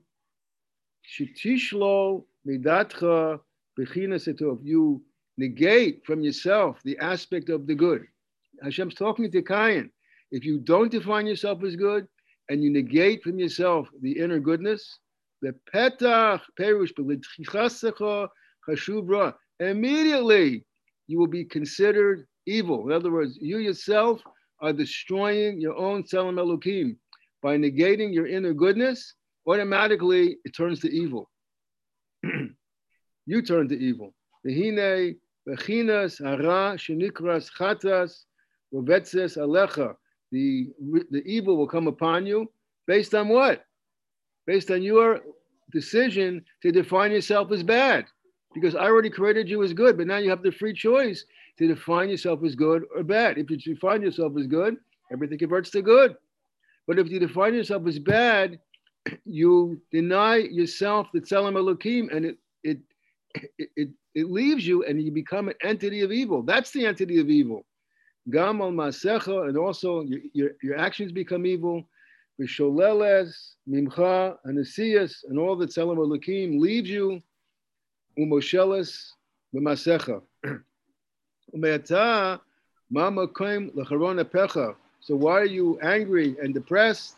shitishlo 1.09 2.25
midatcha 2.47 3.41
bechina 3.79 4.61
you 4.63 5.03
negate 5.37 6.05
from 6.05 6.21
yourself 6.23 6.79
the 6.85 6.97
aspect 6.99 7.49
of 7.49 7.67
the 7.67 7.75
good. 7.75 8.07
Hashem's 8.63 8.95
talking 8.95 9.31
to 9.31 9.43
Cain. 9.43 9.91
If 10.31 10.45
you 10.45 10.59
don't 10.59 10.91
define 10.91 11.27
yourself 11.27 11.63
as 11.65 11.77
good, 11.77 12.07
and 12.49 12.63
you 12.63 12.71
negate 12.71 13.23
from 13.23 13.39
yourself 13.39 13.89
the 14.03 14.13
inner 14.13 14.39
goodness, 14.39 14.99
the 15.43 15.55
petach 15.75 16.41
perush 16.59 16.93
immediately 19.61 20.65
you 21.07 21.19
will 21.19 21.27
be 21.27 21.45
considered 21.45 22.27
evil. 22.47 22.87
In 22.87 22.93
other 22.93 23.11
words, 23.11 23.39
you 23.41 23.59
yourself 23.59 24.23
are 24.61 24.73
destroying 24.73 25.61
your 25.61 25.77
own 25.77 26.03
Tzelem 26.03 26.39
Elohim. 26.39 26.99
By 27.43 27.59
negating 27.59 28.15
your 28.15 28.27
inner 28.27 28.55
goodness, 28.55 29.15
automatically 29.47 30.39
it 30.45 30.55
turns 30.57 30.81
to 30.81 30.91
evil. 30.91 31.31
You 33.27 33.43
turn 33.43 33.69
to 33.69 33.79
evil. 33.79 34.15
Vehine, 34.47 35.17
vechinas, 35.49 36.23
hara, 36.23 36.77
shenikras, 36.77 37.51
chatas, 37.59 38.25
rovetzes, 38.73 39.37
alecha. 39.37 39.97
The, 40.33 40.69
the 41.11 41.23
evil 41.25 41.57
will 41.57 41.69
come 41.69 41.87
upon 41.87 42.27
you 42.27 42.51
based 42.87 43.15
on 43.15 43.29
what? 43.29 43.65
Based 44.47 44.71
on 44.71 44.83
your 44.83 45.21
decision 45.73 46.45
to 46.63 46.73
define 46.73 47.13
yourself 47.13 47.53
as 47.53 47.63
bad. 47.63 48.07
Because 48.53 48.75
I 48.75 48.85
already 48.85 49.11
created 49.11 49.49
you 49.49 49.63
as 49.65 49.73
good, 49.73 49.97
but 49.97 50.07
now 50.07 50.19
you 50.19 50.31
have 50.31 50.43
the 50.43 50.53
free 50.53 50.73
choice 50.73 51.25
to 51.59 51.67
define 51.67 52.09
yourself 52.09 52.45
as 52.45 52.55
good 52.55 52.85
or 52.95 53.03
bad. 53.03 53.39
If 53.39 53.51
you 53.51 53.57
define 53.57 54.03
yourself 54.03 54.33
as 54.39 54.47
good, 54.47 54.77
everything 55.13 55.39
converts 55.39 55.71
to 55.71 55.83
good. 55.83 56.15
But 56.87 56.99
if 56.99 57.09
you 57.11 57.19
define 57.19 57.55
yourself 57.55 57.87
as 57.87 57.99
bad, 57.99 58.61
you 59.25 59.81
deny 59.91 60.37
yourself 60.37 61.09
the 61.13 61.21
Tzelem 61.21 61.57
Elohim, 61.57 62.11
and 62.13 62.25
it, 62.25 62.39
it 62.63 62.79
it, 63.35 63.71
it 63.77 63.89
it 64.15 64.31
leaves 64.31 64.67
you, 64.67 64.85
and 64.85 65.03
you 65.03 65.11
become 65.11 65.49
an 65.49 65.55
entity 65.63 66.03
of 66.03 66.13
evil. 66.13 66.43
That's 66.43 66.71
the 66.71 66.87
entity 66.87 67.19
of 67.21 67.29
evil. 67.29 67.65
Gam 68.31 68.61
al 68.61 68.71
masecha, 68.71 69.49
and 69.49 69.59
also 69.59 70.03
your, 70.03 70.21
your, 70.33 70.51
your 70.63 70.79
actions 70.79 71.11
become 71.13 71.47
evil. 71.47 71.85
Visholeles, 72.41 73.55
mimcha, 73.69 74.37
anasias, 74.47 75.25
and 75.29 75.39
all 75.39 75.57
the 75.57 75.67
Tzelem 75.67 75.99
Elohim 75.99 76.61
leaves 76.61 76.91
you. 76.91 77.21
Umosheles, 78.19 79.11
b'masecha. 79.55 80.23
So 85.01 85.17
why 85.17 85.41
are 85.41 85.45
you 85.45 85.79
angry 85.81 86.37
and 86.43 86.55
depressed? 86.55 87.17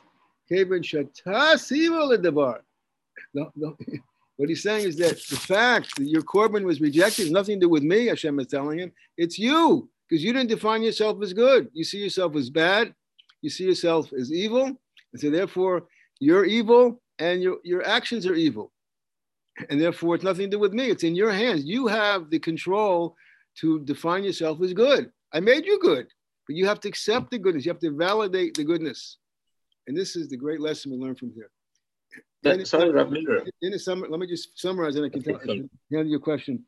What 4.37 4.49
he's 4.49 4.63
saying 4.63 4.87
is 4.87 4.97
that 4.97 5.17
the 5.29 5.37
fact 5.37 5.97
that 5.97 6.05
your 6.05 6.23
korban 6.23 6.65
was 6.65 6.81
rejected 6.81 7.23
has 7.23 7.31
nothing 7.31 7.59
to 7.59 7.67
do 7.67 7.71
with 7.71 7.83
me, 7.83 8.07
Hashem 8.07 8.39
is 8.39 8.47
telling 8.47 8.79
him. 8.79 8.93
It's 9.17 9.39
you, 9.39 9.89
because 10.09 10.23
you 10.23 10.33
didn't 10.33 10.51
define 10.51 10.83
yourself 10.83 11.23
as 11.23 11.33
good. 11.33 11.69
You 11.73 11.85
see 11.85 11.99
yourself 11.99 12.37
as 12.37 12.51
bad. 12.51 12.95
You 13.41 13.51
see 13.51 13.65
yourself 13.65 14.13
as 14.13 14.33
evil. 14.33 14.65
And 14.65 15.21
so 15.21 15.31
therefore, 15.31 15.85
you're 16.21 16.45
evil 16.45 17.01
and 17.19 17.43
your, 17.43 17.59
your 17.65 17.87
actions 17.87 18.27
are 18.27 18.35
evil. 18.35 18.73
And 19.71 19.81
therefore, 19.81 20.15
it's 20.15 20.25
nothing 20.25 20.51
to 20.51 20.57
do 20.57 20.59
with 20.59 20.75
me. 20.75 20.91
It's 20.91 21.05
in 21.05 21.15
your 21.15 21.33
hands. 21.33 21.65
You 21.65 21.87
have 21.87 22.29
the 22.29 22.39
control 22.39 23.17
to 23.61 23.81
define 23.81 24.23
yourself 24.23 24.61
as 24.61 24.75
good. 24.75 25.11
I 25.33 25.41
made 25.41 25.65
you 25.65 25.79
good, 25.81 26.07
but 26.47 26.57
you 26.57 26.67
have 26.67 26.81
to 26.81 26.89
accept 26.89 27.31
the 27.31 27.39
goodness. 27.39 27.65
You 27.65 27.73
have 27.73 27.81
to 27.81 27.97
validate 27.97 28.55
the 28.55 28.65
goodness. 28.65 29.17
And 29.87 29.97
this 29.97 30.15
is 30.15 30.29
the 30.29 30.37
great 30.37 30.61
lesson 30.61 30.93
we 30.93 30.99
learn 30.99 31.15
from 31.15 31.33
here. 31.33 31.51
That, 32.43 32.67
sorry, 32.67 32.91
Rav 32.91 33.13
In 33.63 33.75
a 33.75 33.79
summer, 33.79 34.07
let 34.09 34.21
me 34.21 34.27
just 34.27 34.59
summarize 34.59 34.97
and 34.97 35.05
I 35.05 35.09
can 35.09 35.23
tell, 35.23 36.05
your 36.07 36.21
question. 36.21 36.65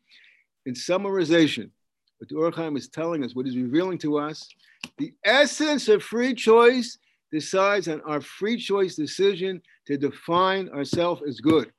In 0.66 0.74
summarization, 0.74 1.70
what 2.18 2.28
the 2.28 2.36
Ohr 2.36 2.76
is 2.76 2.88
telling 2.88 3.24
us, 3.24 3.34
what 3.34 3.46
he's 3.46 3.56
revealing 3.56 3.98
to 3.98 4.18
us, 4.18 4.48
the 4.98 5.12
essence 5.24 5.88
of 5.88 6.02
free 6.02 6.34
choice 6.34 6.98
decides 7.30 7.88
on 7.88 8.00
our 8.02 8.20
free 8.20 8.56
choice 8.56 8.96
decision 8.96 9.60
to 9.86 9.96
define 9.96 10.68
ourselves 10.70 11.22
as 11.26 11.40
good. 11.40 11.70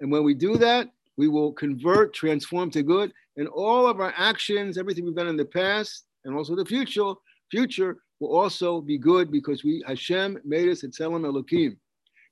And 0.00 0.10
when 0.10 0.24
we 0.24 0.34
do 0.34 0.56
that, 0.56 0.88
we 1.16 1.28
will 1.28 1.52
convert, 1.52 2.14
transform 2.14 2.70
to 2.70 2.82
good, 2.82 3.12
and 3.36 3.48
all 3.48 3.86
of 3.86 4.00
our 4.00 4.14
actions, 4.16 4.78
everything 4.78 5.04
we've 5.04 5.14
done 5.14 5.28
in 5.28 5.36
the 5.36 5.44
past, 5.44 6.04
and 6.24 6.34
also 6.34 6.54
the 6.54 6.64
future, 6.64 7.12
future 7.50 7.98
will 8.20 8.34
also 8.34 8.80
be 8.80 8.98
good 8.98 9.30
because 9.30 9.64
we 9.64 9.82
Hashem 9.86 10.38
made 10.44 10.68
us 10.68 10.84
at 10.84 10.90
Tzelem 10.90 11.24
Elohim. 11.24 11.76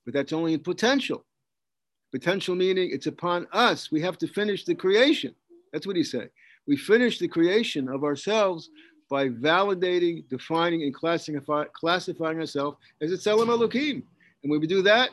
But 0.05 0.15
that's 0.15 0.33
only 0.33 0.55
in 0.55 0.61
potential. 0.61 1.25
Potential 2.13 2.55
meaning 2.55 2.91
it's 2.93 3.07
upon 3.07 3.47
us. 3.53 3.91
We 3.93 4.01
have 4.01 4.19
to 4.19 4.27
finish 4.27 4.65
the 4.65 4.75
creation. 4.75 5.35
That's 5.73 5.87
what 5.87 5.97
he 5.97 6.05
said. 6.05 6.31
We 6.67 6.77
finish 6.77 7.19
the 7.19 7.29
creation 7.29 7.89
of 7.89 8.05
ourselves 8.05 8.71
by 9.09 9.29
validating, 9.29 10.29
defining, 10.29 10.85
and 10.85 10.95
classify, 10.95 11.65
classifying 11.73 12.39
ourselves 12.39 12.79
as 13.01 13.13
a 13.13 13.17
Tzelem 13.17 13.49
Elohim. 13.49 14.03
And 14.43 14.51
when 14.51 14.61
we 14.61 14.67
do 14.67 14.83
that, 14.83 15.11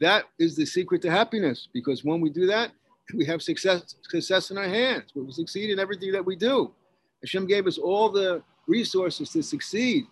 that 0.00 0.24
is 0.38 0.56
the 0.56 0.66
secret 0.66 1.00
to 1.02 1.10
happiness. 1.10 1.68
Because 1.72 2.04
when 2.04 2.20
we 2.20 2.30
do 2.30 2.46
that, 2.46 2.72
we 3.14 3.24
have 3.24 3.40
success, 3.40 3.94
success 4.02 4.50
in 4.50 4.58
our 4.58 4.68
hands. 4.68 5.12
We 5.14 5.30
succeed 5.32 5.70
in 5.70 5.78
everything 5.78 6.12
that 6.12 6.24
we 6.24 6.36
do. 6.36 6.72
Hashem 7.22 7.46
gave 7.46 7.66
us 7.66 7.78
all 7.78 8.10
the 8.10 8.42
resources 8.66 9.30
to 9.30 9.42
succeed, 9.42 10.06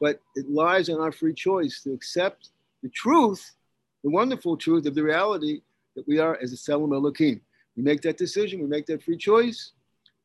but 0.00 0.20
it 0.34 0.50
lies 0.50 0.88
on 0.88 1.00
our 1.00 1.12
free 1.12 1.34
choice 1.34 1.82
to 1.82 1.92
accept 1.92 2.50
the 2.82 2.88
truth, 2.90 3.54
the 4.02 4.10
wonderful 4.10 4.56
truth 4.56 4.86
of 4.86 4.94
the 4.94 5.02
reality 5.02 5.62
that 5.94 6.06
we 6.06 6.18
are 6.18 6.36
as 6.42 6.52
a 6.52 6.56
Tzelem 6.56 6.94
Elohim. 6.94 7.40
We 7.76 7.82
make 7.82 8.02
that 8.02 8.18
decision, 8.18 8.60
we 8.60 8.66
make 8.66 8.86
that 8.86 9.02
free 9.02 9.16
choice, 9.16 9.72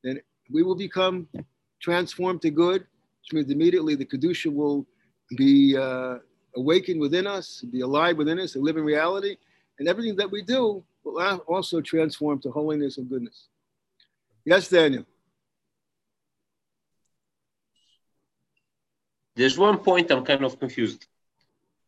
then 0.03 0.19
we 0.51 0.63
will 0.63 0.75
become 0.75 1.27
transformed 1.81 2.41
to 2.41 2.49
good, 2.49 2.81
which 2.81 3.33
means 3.33 3.51
immediately 3.51 3.95
the 3.95 4.05
Kedusha 4.05 4.53
will 4.53 4.85
be 5.35 5.77
uh, 5.77 6.17
awakened 6.55 6.99
within 6.99 7.27
us, 7.27 7.63
be 7.71 7.81
alive 7.81 8.17
within 8.17 8.39
us, 8.39 8.55
a 8.55 8.59
living 8.59 8.83
reality, 8.83 9.37
and 9.79 9.87
everything 9.87 10.15
that 10.15 10.31
we 10.31 10.41
do 10.41 10.83
will 11.03 11.21
also 11.47 11.81
transform 11.81 12.39
to 12.41 12.51
holiness 12.51 12.97
and 12.97 13.09
goodness. 13.09 13.47
Yes, 14.45 14.69
Daniel. 14.69 15.05
There's 19.35 19.57
one 19.57 19.77
point 19.77 20.09
I'm 20.09 20.25
kind 20.25 20.43
of 20.43 20.59
confused. 20.59 21.05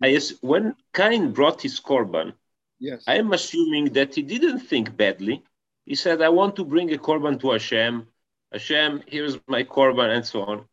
I 0.02 0.12
guess 0.12 0.34
when 0.42 0.76
Cain 0.94 1.32
brought 1.32 1.62
his 1.62 1.80
korban, 1.80 2.34
yes, 2.80 3.04
I 3.08 3.16
am 3.18 3.34
assuming 3.34 3.94
that 3.94 4.16
he 4.16 4.22
didn't 4.22 4.60
think 4.60 4.96
badly. 4.96 5.44
He 5.86 5.96
said, 5.96 6.22
"I 6.22 6.30
want 6.30 6.56
to 6.56 6.64
bring 6.64 6.94
a 6.94 6.98
korban 6.98 7.40
to 7.42 7.52
Hashem. 7.52 8.08
Hashem, 8.52 9.04
here's 9.08 9.38
my 9.48 9.64
korban, 9.64 10.16
and 10.16 10.26
so 10.26 10.44
on." 10.44 10.66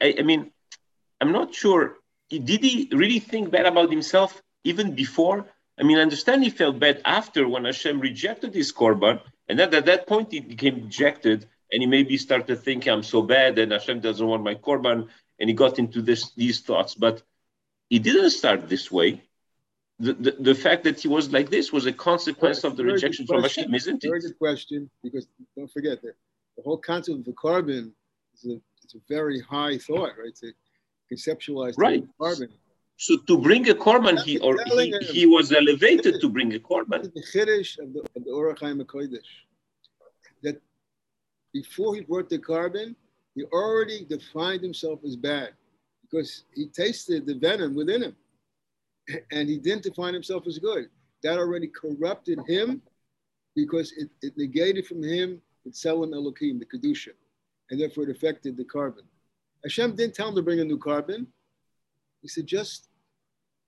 I, 0.00 0.16
I 0.18 0.22
mean, 0.22 0.50
I'm 1.20 1.32
not 1.32 1.54
sure. 1.54 1.98
Did 2.30 2.64
he 2.64 2.88
really 2.92 3.18
think 3.20 3.50
bad 3.50 3.66
about 3.66 3.90
himself 3.90 4.42
even 4.64 4.94
before? 4.94 5.46
I 5.78 5.82
mean, 5.84 5.98
I 5.98 6.02
understand 6.02 6.42
he 6.42 6.50
felt 6.50 6.78
bad 6.78 7.00
after 7.04 7.46
when 7.48 7.64
Hashem 7.64 8.00
rejected 8.00 8.54
his 8.54 8.72
korban, 8.72 9.20
and 9.48 9.58
then 9.58 9.72
at 9.74 9.86
that 9.86 10.06
point 10.06 10.32
he 10.32 10.40
became 10.40 10.76
rejected, 10.84 11.46
and 11.70 11.82
he 11.82 11.86
maybe 11.86 12.16
started 12.16 12.56
thinking, 12.56 12.92
"I'm 12.92 13.02
so 13.02 13.22
bad, 13.22 13.58
and 13.58 13.72
Hashem 13.72 14.00
doesn't 14.00 14.26
want 14.26 14.42
my 14.42 14.54
korban," 14.54 15.08
and 15.38 15.48
he 15.48 15.54
got 15.54 15.78
into 15.78 16.02
this 16.02 16.32
these 16.32 16.60
thoughts. 16.60 16.94
But 16.94 17.22
he 17.92 17.98
didn't 17.98 18.30
start 18.30 18.70
this 18.70 18.90
way. 18.90 19.22
The, 19.98 20.14
the, 20.14 20.30
the 20.48 20.54
fact 20.54 20.82
that 20.84 20.98
he 21.02 21.08
was 21.08 21.30
like 21.30 21.50
this 21.50 21.70
was 21.76 21.84
a 21.84 21.92
consequence 21.92 22.64
of 22.64 22.74
the 22.78 22.84
rejection 22.84 23.26
from 23.26 23.42
Hashem, 23.42 23.72
isn't 23.74 24.02
it? 24.02 24.08
Very 24.08 24.22
good 24.22 24.38
question, 24.38 24.90
because 25.04 25.26
don't 25.56 25.70
forget 25.70 26.00
that 26.00 26.14
the 26.56 26.62
whole 26.62 26.78
concept 26.78 27.18
of 27.18 27.24
the 27.26 27.32
korban 27.32 27.92
is 28.34 28.46
a, 28.46 28.56
it's 28.82 28.94
a 28.94 29.02
very 29.10 29.40
high 29.42 29.76
thought, 29.76 30.12
right? 30.22 30.34
To 30.36 30.52
conceptualize 31.12 31.74
right. 31.76 32.02
korban. 32.18 32.48
So 32.96 33.18
to 33.28 33.36
bring 33.38 33.68
a 33.68 33.74
korban, 33.74 34.16
he 34.22 34.38
or 34.38 34.56
he, 34.64 34.96
he 35.18 35.26
was 35.26 35.52
elevated 35.52 36.14
to 36.22 36.28
bring 36.30 36.54
a 36.54 36.60
korban. 36.70 37.12
The 37.12 37.26
chiddush 37.32 37.78
of 37.78 37.92
the, 37.92 38.00
of 38.16 38.24
the 38.24 38.86
Kodesh 38.92 39.30
that 40.42 40.56
before 41.52 41.94
he 41.94 42.00
brought 42.00 42.30
the 42.30 42.38
korban, 42.38 42.96
he 43.34 43.44
already 43.60 44.06
defined 44.06 44.62
himself 44.62 45.00
as 45.04 45.14
bad 45.14 45.50
because 46.12 46.44
he 46.54 46.66
tasted 46.66 47.26
the 47.26 47.34
venom 47.34 47.74
within 47.74 48.02
him, 48.02 48.16
and 49.32 49.48
he 49.48 49.58
didn't 49.58 49.84
define 49.84 50.14
himself 50.14 50.46
as 50.46 50.58
good. 50.58 50.88
That 51.22 51.38
already 51.38 51.68
corrupted 51.68 52.40
him 52.46 52.82
because 53.54 53.92
it, 53.92 54.10
it 54.20 54.36
negated 54.36 54.86
from 54.86 55.02
him 55.02 55.40
the 55.64 55.70
Tzelem 55.70 56.12
Elohim, 56.12 56.58
the 56.58 56.66
kedusha, 56.66 57.10
and 57.70 57.80
therefore 57.80 58.04
it 58.04 58.10
affected 58.10 58.56
the 58.56 58.64
korban. 58.64 59.04
Hashem 59.62 59.94
didn't 59.94 60.14
tell 60.14 60.28
him 60.28 60.34
to 60.34 60.42
bring 60.42 60.60
a 60.60 60.64
new 60.64 60.78
korban. 60.78 61.26
He 62.20 62.28
said, 62.28 62.46
just 62.46 62.88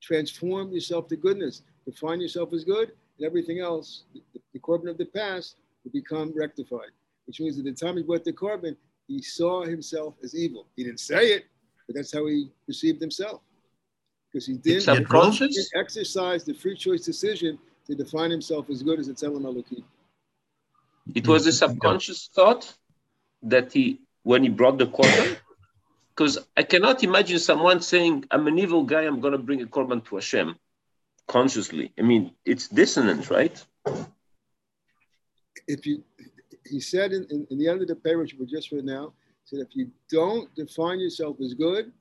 transform 0.02 0.72
yourself 0.72 1.08
to 1.08 1.16
goodness, 1.16 1.62
define 1.86 2.20
yourself 2.20 2.52
as 2.52 2.64
good, 2.64 2.92
and 3.18 3.26
everything 3.26 3.60
else, 3.60 4.04
the, 4.12 4.20
the 4.52 4.58
korban 4.58 4.90
of 4.90 4.98
the 4.98 5.06
past, 5.06 5.56
will 5.84 5.92
become 5.92 6.32
rectified. 6.36 6.90
Which 7.26 7.40
means 7.40 7.58
at 7.58 7.64
the 7.64 7.72
time 7.72 7.96
he 7.96 8.02
brought 8.02 8.24
the 8.24 8.32
korban, 8.32 8.76
he 9.06 9.22
saw 9.22 9.64
himself 9.64 10.14
as 10.22 10.34
evil. 10.34 10.66
He 10.76 10.84
didn't 10.84 11.00
say 11.00 11.28
it, 11.28 11.44
but 11.86 11.96
that's 11.96 12.12
how 12.12 12.26
he 12.26 12.50
perceived 12.66 13.00
himself. 13.00 13.40
Because 14.32 14.46
he 14.46 14.54
didn't, 14.54 15.08
didn't 15.08 15.68
exercise 15.76 16.44
the 16.44 16.54
free 16.54 16.76
choice 16.76 17.04
decision 17.04 17.58
to 17.86 17.94
define 17.94 18.30
himself 18.30 18.68
as 18.70 18.82
good 18.82 18.98
as 18.98 19.08
a 19.08 19.14
Tzelem 19.14 19.44
Elohim. 19.44 19.84
It 21.14 21.28
was 21.28 21.46
a 21.46 21.50
mm-hmm. 21.50 21.56
subconscious 21.56 22.30
thought 22.34 22.72
that 23.42 23.72
he, 23.72 24.00
when 24.22 24.42
he 24.42 24.48
brought 24.48 24.78
the 24.78 24.86
korban, 24.86 25.36
because 26.10 26.38
I 26.56 26.62
cannot 26.62 27.04
imagine 27.04 27.38
someone 27.38 27.80
saying, 27.80 28.24
I'm 28.30 28.46
an 28.46 28.58
evil 28.58 28.84
guy, 28.84 29.02
I'm 29.02 29.20
going 29.20 29.32
to 29.32 29.38
bring 29.38 29.62
a 29.62 29.66
korban 29.66 30.04
to 30.06 30.16
Hashem. 30.16 30.56
consciously. 31.26 31.92
I 31.98 32.02
mean, 32.02 32.32
it's 32.44 32.68
dissonant, 32.68 33.30
right? 33.30 33.64
If 35.66 35.86
you, 35.86 36.04
he 36.66 36.80
said 36.80 37.12
in, 37.12 37.26
in, 37.30 37.46
in 37.50 37.58
the 37.58 37.68
end 37.68 37.82
of 37.82 37.88
the 37.88 37.96
paper, 37.96 38.18
which 38.18 38.34
we 38.34 38.46
just 38.46 38.72
read 38.72 38.84
now, 38.84 39.12
said 39.44 39.60
if 39.60 39.74
you 39.74 39.90
don't 40.10 40.54
define 40.54 41.00
yourself 41.00 41.36
as 41.40 41.54
good, 41.54 41.92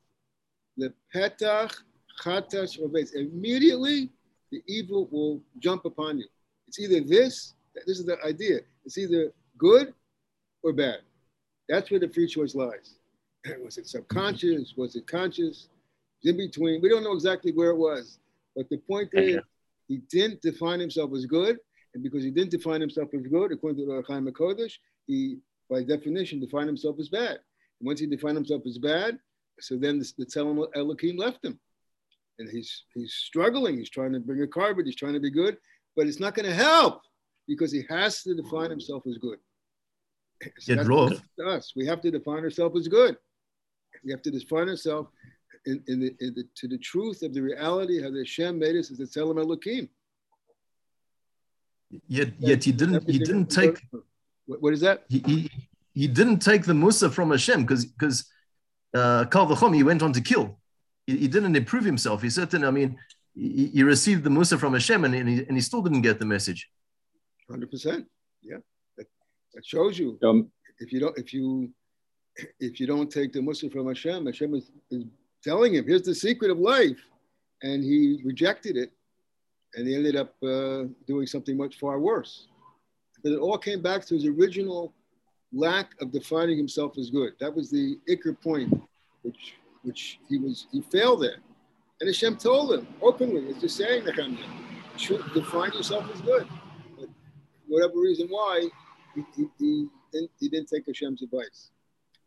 the 0.77 0.93
petach 1.13 1.75
chatas 2.21 2.77
immediately 3.15 4.09
the 4.51 4.61
evil 4.67 5.07
will 5.11 5.41
jump 5.59 5.85
upon 5.85 6.19
you. 6.19 6.25
It's 6.67 6.79
either 6.79 7.01
this, 7.01 7.53
this 7.87 7.99
is 7.99 8.05
the 8.05 8.17
idea. 8.23 8.59
It's 8.85 8.97
either 8.97 9.31
good 9.57 9.93
or 10.61 10.73
bad. 10.73 10.99
That's 11.67 11.89
where 11.89 11.99
the 11.99 12.09
free 12.09 12.27
choice 12.27 12.55
lies. 12.55 12.95
Was 13.63 13.77
it 13.77 13.87
subconscious? 13.87 14.73
Was 14.77 14.95
it 14.95 15.07
conscious? 15.07 15.69
In 16.23 16.37
between. 16.37 16.81
We 16.81 16.89
don't 16.89 17.03
know 17.03 17.13
exactly 17.13 17.51
where 17.51 17.71
it 17.71 17.77
was. 17.77 18.19
But 18.55 18.69
the 18.69 18.77
point 18.77 19.09
is, 19.13 19.41
he 19.87 19.97
didn't 20.09 20.41
define 20.41 20.79
himself 20.79 21.11
as 21.13 21.25
good. 21.25 21.57
And 21.93 22.01
because 22.01 22.23
he 22.23 22.31
didn't 22.31 22.51
define 22.51 22.79
himself 22.79 23.09
as 23.13 23.23
good, 23.23 23.51
according 23.51 23.85
to 23.85 23.85
the 23.85 24.03
Chaim 24.07 24.25
HaKodesh, 24.25 24.73
he, 25.05 25.39
by 25.73 25.81
definition, 25.83 26.39
define 26.39 26.67
himself 26.67 26.99
as 26.99 27.09
bad. 27.09 27.39
And 27.79 27.87
once 27.87 27.99
he 27.99 28.05
defined 28.05 28.37
himself 28.37 28.61
as 28.67 28.77
bad, 28.77 29.17
so 29.59 29.75
then 29.75 29.97
the, 29.99 30.11
the 30.19 30.25
Tzelem 30.25 30.67
Elohim 30.75 31.17
left 31.17 31.43
him. 31.43 31.59
And 32.39 32.47
he's, 32.49 32.83
he's 32.93 33.13
struggling. 33.13 33.77
He's 33.77 33.89
trying 33.89 34.13
to 34.13 34.19
bring 34.19 34.41
a 34.43 34.47
korban. 34.47 34.85
He's 34.85 34.95
trying 34.95 35.13
to 35.13 35.19
be 35.19 35.31
good. 35.31 35.57
But 35.95 36.07
it's 36.07 36.19
not 36.19 36.35
going 36.35 36.47
to 36.47 36.55
help 36.55 37.01
because 37.47 37.71
he 37.71 37.83
has 37.89 38.23
to 38.23 38.35
define 38.35 38.69
himself 38.69 39.03
as 39.07 39.17
good. 39.17 39.39
So 40.59 40.75
Get 40.75 41.47
us. 41.47 41.73
We 41.75 41.85
have 41.87 42.01
to 42.01 42.11
define 42.11 42.43
ourselves 42.43 42.79
as 42.79 42.87
good. 42.87 43.17
We 44.03 44.11
have 44.11 44.21
to 44.23 44.31
define 44.31 44.69
ourselves 44.69 45.09
in, 45.65 45.83
in, 45.87 45.99
the, 46.01 46.15
in 46.19 46.33
the, 46.35 46.43
to 46.55 46.67
the 46.67 46.77
truth 46.77 47.21
of 47.21 47.33
the 47.33 47.41
reality 47.41 48.01
how 48.01 48.09
the 48.11 48.19
Hashem 48.19 48.59
made 48.59 48.75
us 48.75 48.91
as 48.91 48.97
the 48.97 49.05
Tzelem 49.05 49.39
Elohim. 49.39 49.89
Yet, 52.07 52.33
yet 52.39 52.63
he 52.63 52.71
didn't. 52.71 53.07
He 53.09 53.19
didn't 53.19 53.47
take. 53.47 53.79
What, 54.45 54.61
what 54.61 54.73
is 54.73 54.81
that? 54.81 55.05
He, 55.09 55.19
he, 55.25 55.51
he 55.93 56.07
didn't 56.07 56.39
take 56.39 56.65
the 56.65 56.73
mussar 56.73 57.11
from 57.11 57.31
Hashem 57.31 57.61
because 57.61 57.85
because 57.85 58.25
uh, 58.93 59.25
Kal 59.25 59.47
V'chom 59.47 59.75
he 59.75 59.83
went 59.83 60.01
on 60.01 60.13
to 60.13 60.21
kill. 60.21 60.59
He, 61.07 61.17
he, 61.17 61.27
didn't 61.27 61.55
improve 61.55 61.83
himself. 61.83 62.21
He 62.21 62.29
certainly. 62.29 62.67
I 62.67 62.71
mean, 62.71 62.97
he, 63.35 63.67
he 63.67 63.83
received 63.83 64.23
the 64.23 64.29
mussar 64.29 64.59
from 64.59 64.73
Hashem 64.73 65.03
and, 65.05 65.15
and, 65.15 65.27
he, 65.27 65.45
and 65.47 65.55
he 65.57 65.61
still 65.61 65.81
didn't 65.81 66.01
get 66.01 66.19
the 66.19 66.25
message. 66.25 66.69
Hundred 67.49 67.69
percent. 67.71 68.07
Yeah, 68.41 68.57
that, 68.97 69.07
that 69.53 69.65
shows 69.65 69.99
you. 69.99 70.17
Um, 70.23 70.51
if 70.79 70.91
you 70.93 70.99
don't, 70.99 71.17
if 71.17 71.33
you 71.33 71.73
if 72.59 72.79
you 72.79 72.87
don't 72.87 73.11
take 73.11 73.33
the 73.33 73.39
mussar 73.39 73.71
from 73.71 73.87
Hashem, 73.87 74.25
Hashem 74.25 74.55
is, 74.55 74.71
is 74.89 75.03
telling 75.43 75.75
him, 75.75 75.85
here's 75.85 76.03
the 76.03 76.15
secret 76.15 76.51
of 76.51 76.57
life. 76.57 76.97
And 77.61 77.83
he 77.83 78.21
rejected 78.25 78.77
it. 78.77 78.91
And 79.75 79.87
he 79.87 79.95
ended 79.95 80.15
up 80.15 80.35
uh, 80.43 80.83
doing 81.07 81.27
something 81.27 81.57
much 81.57 81.79
far 81.79 81.99
worse. 81.99 82.47
But 83.23 83.33
it 83.33 83.39
all 83.39 83.57
came 83.57 83.81
back 83.81 84.05
to 84.05 84.15
his 84.15 84.25
original 84.25 84.93
lack 85.53 85.91
of 86.01 86.11
defining 86.11 86.57
himself 86.57 86.97
as 86.97 87.09
good. 87.09 87.33
That 87.39 87.55
was 87.55 87.69
the 87.69 87.99
ikar 88.09 88.39
point, 88.41 88.73
which 89.21 89.55
which 89.83 90.19
he 90.27 90.37
was 90.37 90.67
he 90.71 90.81
failed 90.81 91.23
at. 91.23 91.35
And 92.01 92.09
Hashem 92.09 92.37
told 92.37 92.73
him 92.73 92.87
openly, 93.01 93.45
it's 93.49 93.61
just 93.61 93.77
saying 93.77 94.05
to 94.05 94.11
him, 94.11 94.37
should 94.97 95.21
define 95.33 95.71
yourself 95.73 96.09
as 96.13 96.21
good. 96.21 96.47
But 96.99 97.09
whatever 97.67 97.93
reason 97.95 98.27
why, 98.29 98.67
he, 99.15 99.23
he, 99.35 99.45
he, 99.59 99.87
didn't, 100.11 100.31
he 100.39 100.49
didn't 100.49 100.67
take 100.67 100.85
Hashem's 100.85 101.21
advice. 101.21 101.71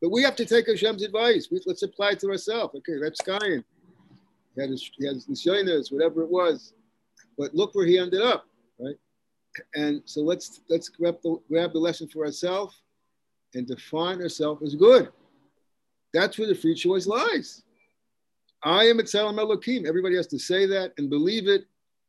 But 0.01 0.11
we 0.11 0.23
have 0.23 0.37
to 0.37 0.47
take 0.47 0.67
Hashem's 0.67 1.03
advice. 1.03 1.49
We, 1.51 1.61
let's 1.67 1.83
apply 1.83 2.13
it 2.13 2.21
to 2.21 2.31
ourselves. 2.31 2.75
Okay, 2.77 2.99
that's 3.03 3.21
Kayan. 3.21 3.65
He 4.55 4.61
had 4.61 4.71
his, 4.71 4.91
he 4.97 5.07
had 5.07 5.17
his 5.17 5.27
nisyonis, 5.27 5.93
whatever 5.93 6.23
it 6.23 6.31
was. 6.31 6.73
But 7.37 7.55
look 7.55 7.75
where 7.75 7.87
he 7.87 7.99
ended 7.99 8.23
up, 8.23 8.47
right? 8.81 8.97
And 9.75 10.03
so 10.05 10.21
let's 10.21 10.61
let's 10.69 10.89
grab 10.89 11.17
the, 11.23 11.39
grab 11.49 11.73
the 11.73 11.79
lesson 11.79 12.09
for 12.09 12.25
ourselves 12.25 12.83
and 13.55 13.67
define 13.67 14.21
ourselves 14.21 14.63
as 14.63 14.75
good. 14.75 15.11
That's 16.13 16.39
where 16.39 16.49
the 16.49 16.55
free 16.55 16.75
choice 16.75 17.07
lies. 17.07 17.63
I 18.63 18.85
am 18.85 18.99
a 18.99 19.03
Tzelem 19.03 19.39
Elohim. 19.39 19.87
Everybody 19.87 20.17
has 20.17 20.27
to 20.29 20.39
say 20.39 20.67
that 20.67 20.93
and 20.99 21.11
believe 21.11 21.47
it 21.47 21.65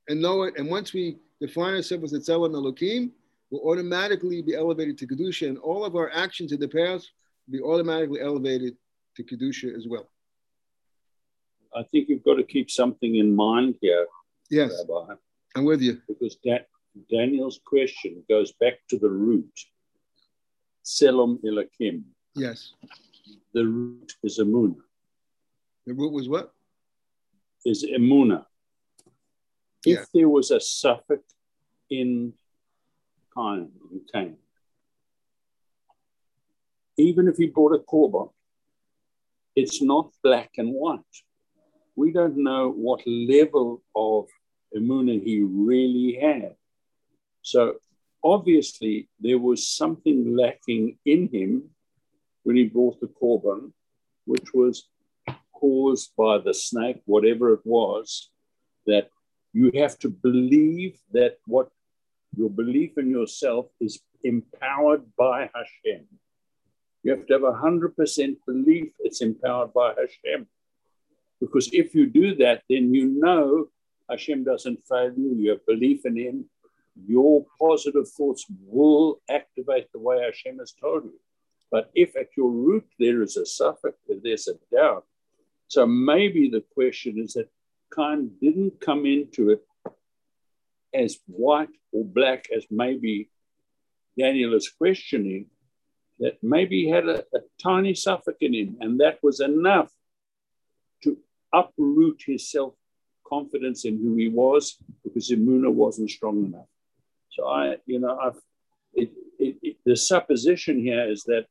and 0.07 0.21
know 0.21 0.43
it. 0.43 0.57
And 0.57 0.69
once 0.69 0.93
we 0.93 1.17
define 1.41 1.75
ourselves 1.75 2.13
as 2.13 2.27
a 2.27 2.31
Tzelem 2.31 2.53
Elohim, 2.53 3.11
we'll 3.49 3.69
automatically 3.69 4.41
be 4.41 4.55
elevated 4.55 4.97
to 4.97 5.07
Kedusha, 5.07 5.47
and 5.47 5.57
all 5.57 5.85
of 5.85 5.95
our 5.95 6.11
actions 6.11 6.51
in 6.51 6.59
the 6.59 6.67
past 6.67 7.11
will 7.47 7.59
be 7.59 7.61
automatically 7.61 8.21
elevated 8.21 8.75
to 9.15 9.23
Kedusha 9.23 9.75
as 9.75 9.87
well. 9.87 10.09
I 11.75 11.83
think 11.83 12.09
you've 12.09 12.23
got 12.23 12.35
to 12.35 12.43
keep 12.43 12.71
something 12.71 13.15
in 13.15 13.35
mind 13.35 13.75
here. 13.81 14.07
Yes. 14.49 14.83
Rabbi, 14.87 15.15
I'm 15.55 15.65
with 15.65 15.81
you. 15.81 16.01
Because 16.07 16.37
that 16.45 16.67
Daniel's 17.11 17.59
question 17.65 18.23
goes 18.29 18.53
back 18.53 18.75
to 18.89 18.97
the 18.97 19.09
root. 19.09 19.51
Tzelem 20.87 21.39
Elokim. 21.43 22.03
Yes. 22.33 22.73
The 23.53 23.65
root 23.65 24.13
is 24.23 24.39
Amuna. 24.39 24.75
The 25.85 25.93
root 25.93 26.13
was 26.13 26.29
what? 26.29 26.53
Is 27.65 27.83
Amuna. 27.83 28.45
If 29.85 30.05
there 30.13 30.29
was 30.29 30.51
a 30.51 30.59
safek 30.59 31.23
in 31.89 32.33
Cain, 33.35 33.71
in 33.91 34.01
Cain, 34.13 34.37
even 36.97 37.27
if 37.27 37.37
he 37.37 37.47
brought 37.47 37.75
a 37.75 37.79
korban, 37.79 38.31
it's 39.55 39.81
not 39.81 40.11
black 40.23 40.51
and 40.57 40.73
white. 40.73 41.15
We 41.95 42.11
don't 42.11 42.37
know 42.37 42.69
what 42.69 43.01
level 43.05 43.81
of 43.95 44.27
emuna 44.75 45.21
he 45.23 45.41
really 45.41 46.19
had. 46.21 46.55
So 47.41 47.75
obviously 48.23 49.09
there 49.19 49.39
was 49.39 49.67
something 49.67 50.35
lacking 50.35 50.97
in 51.05 51.29
him 51.31 51.69
when 52.43 52.55
he 52.55 52.65
brought 52.65 52.99
the 52.99 53.07
korban, 53.07 53.71
which 54.25 54.53
was 54.53 54.89
caused 55.53 56.11
by 56.17 56.37
the 56.37 56.53
snake, 56.53 57.01
whatever 57.05 57.53
it 57.53 57.61
was, 57.65 58.29
that 58.85 59.09
you 59.53 59.71
have 59.75 59.97
to 59.99 60.09
believe 60.09 60.97
that 61.11 61.37
what 61.45 61.69
your 62.35 62.49
belief 62.49 62.97
in 62.97 63.09
yourself 63.09 63.67
is 63.79 63.99
empowered 64.23 65.03
by 65.17 65.49
Hashem. 65.53 66.05
You 67.03 67.11
have 67.11 67.25
to 67.27 67.33
have 67.33 67.41
100% 67.41 68.35
belief 68.45 68.91
it's 68.99 69.21
empowered 69.21 69.73
by 69.73 69.93
Hashem. 69.97 70.47
Because 71.39 71.69
if 71.71 71.95
you 71.95 72.07
do 72.07 72.35
that, 72.35 72.63
then 72.69 72.93
you 72.93 73.05
know 73.07 73.67
Hashem 74.09 74.43
doesn't 74.43 74.79
fail 74.87 75.13
you. 75.15 75.35
You 75.35 75.49
have 75.51 75.65
belief 75.65 76.05
in 76.05 76.17
Him. 76.17 76.45
Your 77.05 77.45
positive 77.59 78.07
thoughts 78.09 78.45
will 78.65 79.21
activate 79.29 79.91
the 79.91 79.99
way 79.99 80.21
Hashem 80.23 80.59
has 80.59 80.73
told 80.73 81.05
you. 81.05 81.19
But 81.69 81.91
if 81.93 82.15
at 82.15 82.29
your 82.37 82.49
root 82.49 82.85
there 82.97 83.21
is 83.21 83.37
a 83.37 83.41
safek, 83.41 83.93
there's 84.23 84.47
a 84.47 84.53
doubt. 84.73 85.05
So 85.67 85.85
maybe 85.85 86.49
the 86.49 86.63
question 86.73 87.19
is 87.19 87.33
that 87.33 87.49
Cain 87.95 88.31
didn't 88.41 88.79
come 88.79 89.05
into 89.05 89.49
it 89.51 89.63
as 90.93 91.19
white 91.27 91.69
or 91.91 92.05
black 92.05 92.47
as 92.55 92.65
maybe 92.71 93.29
Daniel 94.17 94.53
is 94.55 94.69
questioning, 94.69 95.47
that 96.19 96.37
maybe 96.41 96.85
he 96.85 96.89
had 96.89 97.07
a, 97.07 97.19
a 97.33 97.39
tiny 97.61 97.93
safek 97.93 98.37
in 98.41 98.53
him, 98.53 98.77
and 98.79 98.99
that 98.99 99.19
was 99.21 99.39
enough 99.39 99.91
to 101.03 101.17
uproot 101.53 102.23
his 102.25 102.49
self 102.49 102.73
confidence 103.27 103.85
in 103.85 103.97
who 103.97 104.15
he 104.15 104.29
was 104.29 104.77
because 105.03 105.29
Imuna 105.29 105.71
wasn't 105.71 106.09
strong 106.09 106.45
enough. 106.45 106.67
So 107.37 107.47
I, 107.47 107.75
you 107.85 107.99
know, 107.99 108.17
I've, 108.17 108.39
it, 108.93 109.11
it, 109.37 109.57
it, 109.61 109.77
the 109.85 109.95
supposition 109.95 110.79
here 110.79 111.07
is 111.09 111.23
that 111.25 111.45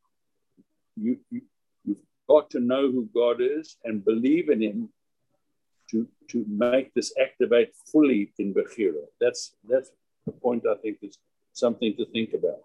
you, 0.96 1.18
you 1.30 1.42
you've 1.84 1.98
got 2.28 2.50
to 2.50 2.60
know 2.60 2.90
who 2.90 3.08
God 3.14 3.40
is 3.40 3.76
and 3.84 4.04
believe 4.04 4.48
in 4.48 4.60
Him 4.60 4.88
to 5.90 6.08
to 6.30 6.44
make 6.48 6.92
this 6.94 7.14
activate 7.20 7.72
fully 7.92 8.32
in 8.38 8.52
Bechira. 8.52 9.04
That's 9.20 9.54
that's 9.68 9.90
the 10.26 10.32
point 10.32 10.64
I 10.68 10.74
think 10.82 10.98
is 11.02 11.18
something 11.52 11.94
to 11.96 12.06
think 12.06 12.34
about. 12.34 12.62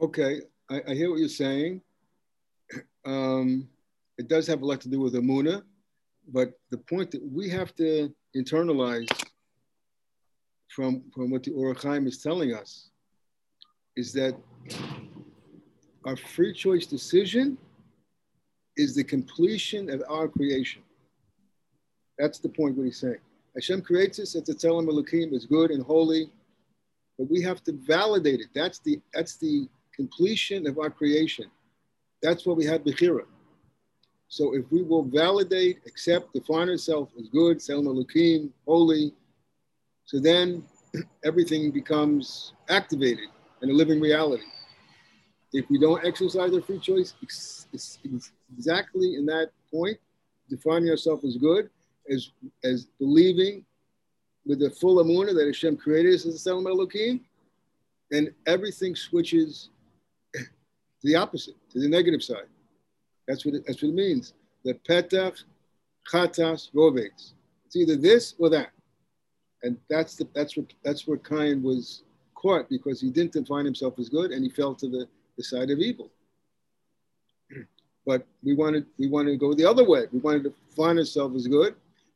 Okay, 0.00 0.40
I, 0.70 0.80
I 0.88 0.94
hear 0.94 1.10
what 1.10 1.18
you're 1.18 1.28
saying. 1.28 1.82
Um, 3.04 3.68
it 4.16 4.28
does 4.28 4.46
have 4.46 4.62
a 4.62 4.64
lot 4.64 4.80
to 4.82 4.88
do 4.88 5.00
with 5.00 5.14
Amuna, 5.14 5.62
but 6.32 6.52
the 6.70 6.78
point 6.78 7.10
that 7.10 7.22
we 7.22 7.50
have 7.50 7.74
to 7.76 8.14
internalize 8.34 9.08
from, 10.78 11.02
from 11.12 11.28
what 11.28 11.42
the 11.42 11.50
Or 11.50 11.74
HaChaim 11.74 12.06
is 12.06 12.18
telling 12.18 12.54
us 12.54 12.90
is 13.96 14.12
that 14.12 14.36
our 16.04 16.16
free 16.16 16.52
choice 16.52 16.86
decision 16.86 17.58
is 18.76 18.94
the 18.94 19.02
completion 19.02 19.90
of 19.90 20.04
our 20.08 20.28
creation. 20.28 20.82
That's 22.16 22.38
the 22.38 22.48
point 22.48 22.76
what 22.76 22.84
he's 22.84 23.00
saying. 23.00 23.18
Hashem 23.56 23.82
creates 23.82 24.20
us, 24.20 24.36
it's 24.36 24.50
a 24.50 24.54
Tzelem 24.54 24.86
Elohim, 24.86 25.34
is 25.34 25.46
good 25.46 25.72
and 25.72 25.82
holy, 25.82 26.30
but 27.18 27.28
we 27.28 27.42
have 27.42 27.60
to 27.64 27.72
validate 27.72 28.38
it. 28.38 28.50
That's 28.54 28.78
the, 28.78 29.00
that's 29.12 29.34
the 29.34 29.68
completion 29.92 30.64
of 30.68 30.78
our 30.78 30.90
creation. 30.90 31.46
That's 32.22 32.46
what 32.46 32.56
we 32.56 32.66
have 32.66 32.84
Bechira. 32.84 33.24
So 34.28 34.54
if 34.54 34.70
we 34.70 34.82
will 34.82 35.02
validate, 35.02 35.80
accept, 35.88 36.34
define 36.34 36.68
ourselves 36.68 37.10
as 37.18 37.26
good, 37.30 37.58
Tzelem 37.58 37.86
Elohim, 37.86 38.54
holy, 38.64 39.12
so 40.08 40.18
then 40.18 40.64
everything 41.22 41.70
becomes 41.70 42.54
activated 42.70 43.28
and 43.60 43.70
a 43.70 43.74
living 43.74 44.00
reality. 44.00 44.42
If 45.52 45.68
we 45.68 45.78
don't 45.78 46.02
exercise 46.02 46.54
our 46.54 46.62
free 46.62 46.78
choice, 46.78 47.12
it's, 47.20 47.66
it's 47.74 47.98
exactly 48.56 49.16
in 49.16 49.26
that 49.26 49.50
point, 49.70 49.98
defining 50.48 50.88
ourselves 50.88 51.26
as 51.26 51.36
good, 51.36 51.68
as, 52.10 52.32
as 52.64 52.86
believing 52.98 53.66
with 54.46 54.60
the 54.60 54.70
full 54.70 55.04
amuna 55.04 55.34
that 55.34 55.44
Hashem 55.44 55.76
created 55.76 56.14
us 56.14 56.24
as 56.24 56.46
a 56.46 56.50
Tzelem 56.50 56.66
Elohim, 56.66 57.20
and 58.10 58.32
everything 58.46 58.96
switches 58.96 59.68
to 60.34 60.46
the 61.02 61.16
opposite, 61.16 61.56
to 61.72 61.80
the 61.80 61.88
negative 61.88 62.22
side. 62.22 62.48
That's 63.26 63.44
what 63.44 63.56
it, 63.56 63.64
that's 63.66 63.82
what 63.82 63.90
it 63.90 63.94
means. 63.94 64.32
The 64.64 64.72
petach, 64.88 65.42
chatas, 66.10 66.72
rovetz. 66.72 67.34
It's 67.66 67.76
either 67.76 67.96
this 67.96 68.34
or 68.38 68.48
that, 68.48 68.70
and 69.62 69.76
that's 69.88 70.14
the 70.16 70.28
that's 70.34 70.56
what 70.56 70.66
that's 70.84 71.06
where 71.06 71.18
Cain 71.18 71.62
was 71.62 72.02
caught 72.34 72.68
because 72.68 73.00
he 73.00 73.10
didn't 73.10 73.32
define 73.32 73.64
himself 73.64 73.98
as 73.98 74.08
good 74.08 74.30
and 74.30 74.44
he 74.44 74.50
fell 74.50 74.74
to 74.74 74.88
the, 74.88 75.08
the 75.36 75.42
side 75.42 75.70
of 75.70 75.78
evil. 75.78 76.10
But 78.06 78.26
we 78.42 78.54
wanted 78.54 78.86
we 78.98 79.06
wanted 79.08 79.32
to 79.32 79.36
go 79.36 79.52
the 79.52 79.66
other 79.66 79.84
way. 79.84 80.06
We 80.10 80.20
wanted 80.20 80.44
to 80.44 80.54
find 80.74 80.98
ourselves 80.98 81.36
as 81.36 81.46
good, 81.46 81.74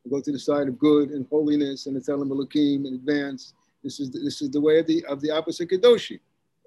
go 0.09 0.23
to 0.23 0.33
the 0.33 0.39
side 0.39 0.67
of 0.69 0.79
good 0.79 1.11
and 1.11 1.27
holiness 1.29 1.85
and 1.87 1.95
the 1.95 2.13
Elohim 2.13 2.87
and 2.87 2.95
advance. 2.95 3.53
This 3.85 4.01
is 4.01 4.11
the, 4.11 4.21
this 4.21 4.41
is 4.41 4.51
the 4.51 4.61
way 4.61 4.79
of 4.79 4.87
the 4.87 5.05
of 5.05 5.21
the 5.21 5.31
opposite 5.31 5.69
Kadoshi. 5.69 6.21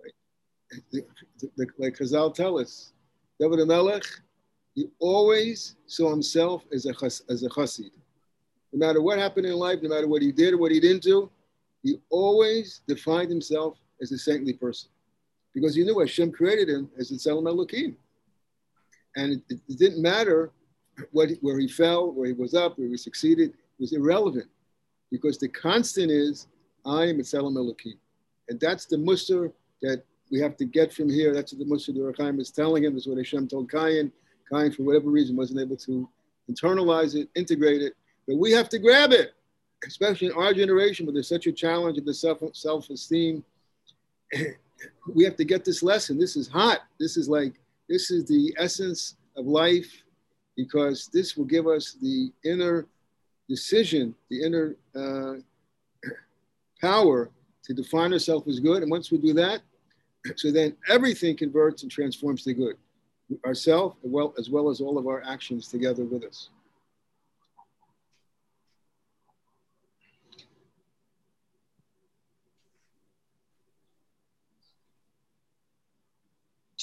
Right? 0.03 0.13
The, 0.91 1.05
the, 1.57 1.65
like 1.79 1.97
Chazal 1.97 2.35
tell 2.35 2.59
us, 2.59 2.93
David 3.39 3.67
Melech 3.67 4.05
he 4.75 4.89
always 4.99 5.77
saw 5.88 6.11
himself 6.11 6.65
as 6.71 6.85
a, 6.85 6.93
as 7.31 7.43
a 7.43 7.49
chassid. 7.49 7.91
No 8.73 8.86
matter 8.86 9.01
what 9.01 9.19
happened 9.19 9.45
in 9.45 9.54
life, 9.54 9.80
no 9.82 9.89
matter 9.89 10.08
what 10.08 10.21
he 10.21 10.32
did 10.32 10.54
or 10.54 10.58
what 10.58 10.71
he 10.71 10.80
didn't 10.80 11.04
do, 11.04 11.30
he 11.84 11.99
always 12.10 12.82
defined 12.88 13.30
himself 13.30 13.78
as 14.01 14.12
a 14.12 14.17
saintly 14.17 14.54
person. 14.54 14.89
Because 15.54 15.75
he 15.75 15.84
knew 15.84 15.99
Hashem 15.99 16.32
created 16.32 16.67
him 16.67 16.89
as 16.97 17.12
a 17.12 17.15
Tzelem 17.15 17.47
Elohim. 17.47 17.95
And 19.15 19.41
it, 19.49 19.62
it, 19.69 19.80
didn't 19.80 20.01
matter 20.01 20.51
what, 21.12 21.30
where 21.41 21.58
he 21.58 21.67
fell, 21.67 22.12
where 22.12 22.28
he 22.28 22.34
was 22.34 22.54
up, 22.54 22.78
where 22.78 22.88
he 22.88 22.97
succeeded, 22.97 23.51
it 23.51 23.80
was 23.80 23.93
irrelevant. 23.93 24.47
Because 25.12 25.38
the 25.38 25.47
constant 25.47 26.12
is, 26.12 26.47
I 26.86 27.04
am 27.04 27.19
a 27.19 27.23
Tzelem 27.23 27.56
Elohim. 27.56 27.97
And 28.49 28.60
that's 28.60 28.86
the 28.86 28.97
mussar 28.97 29.54
that 29.82 30.04
we 30.32 30.39
have 30.39 30.58
to 30.58 30.65
get 30.65 30.91
from 30.91 31.10
here. 31.10 31.34
That's 31.34 31.54
what 31.54 31.60
the 31.60 31.73
mussar 31.73 31.93
the 31.93 32.01
Rechaim 32.01 32.39
is 32.39 32.51
telling 32.51 32.84
him. 32.84 32.93
That's 32.93 33.08
what 33.08 33.17
Hashem 33.17 33.47
told 33.47 33.71
Cain. 33.71 34.12
Cain, 34.51 34.71
for 34.71 34.84
whatever 34.84 35.10
reason, 35.10 35.36
wasn't 35.36 35.62
able 35.62 35.78
to 35.78 36.10
internalize 36.49 37.15
it, 37.15 37.30
integrate 37.36 37.82
it. 37.82 37.93
But 38.27 38.38
we 38.38 38.51
have 38.51 38.69
to 38.69 38.79
grab 38.79 39.11
it, 39.11 39.33
especially 39.85 40.27
in 40.27 40.33
our 40.33 40.53
generation 40.53 41.05
where 41.05 41.13
there's 41.13 41.27
such 41.27 41.47
a 41.47 41.51
challenge 41.51 41.97
of 41.97 42.05
the 42.05 42.13
self 42.13 42.39
self 42.53 42.89
esteem. 42.89 43.43
we 45.13 45.23
have 45.23 45.35
to 45.38 45.45
get 45.45 45.63
this 45.63 45.83
lesson. 45.83 46.17
This 46.19 46.35
is 46.35 46.47
hot. 46.47 46.81
This 46.99 47.17
is 47.17 47.29
like 47.29 47.53
this 47.88 48.09
is 48.11 48.25
the 48.25 48.53
essence 48.57 49.15
of 49.35 49.45
life, 49.45 50.03
because 50.55 51.09
this 51.13 51.38
will 51.38 51.45
give 51.45 51.67
us 51.67 51.97
the 52.01 52.31
inner 52.43 52.88
decision, 53.47 54.15
the 54.29 54.43
inner 54.43 54.75
uh, 54.95 55.35
power 56.81 57.29
to 57.63 57.73
define 57.73 58.13
ourselves 58.13 58.47
as 58.47 58.59
good. 58.59 58.81
And 58.81 58.91
once 58.91 59.11
we 59.11 59.17
do 59.17 59.33
that, 59.33 59.61
so 60.35 60.51
then 60.51 60.75
everything 60.88 61.35
converts 61.35 61.83
and 61.83 61.91
transforms 61.91 62.43
to 62.43 62.53
good 62.53 62.77
ourselves 63.43 63.95
as 64.03 64.11
well, 64.11 64.33
as 64.38 64.49
well 64.49 64.69
as 64.69 64.81
all 64.81 64.97
of 64.97 65.07
our 65.07 65.23
actions 65.23 65.67
together 65.67 66.03
with 66.03 66.23
us. 66.23 66.49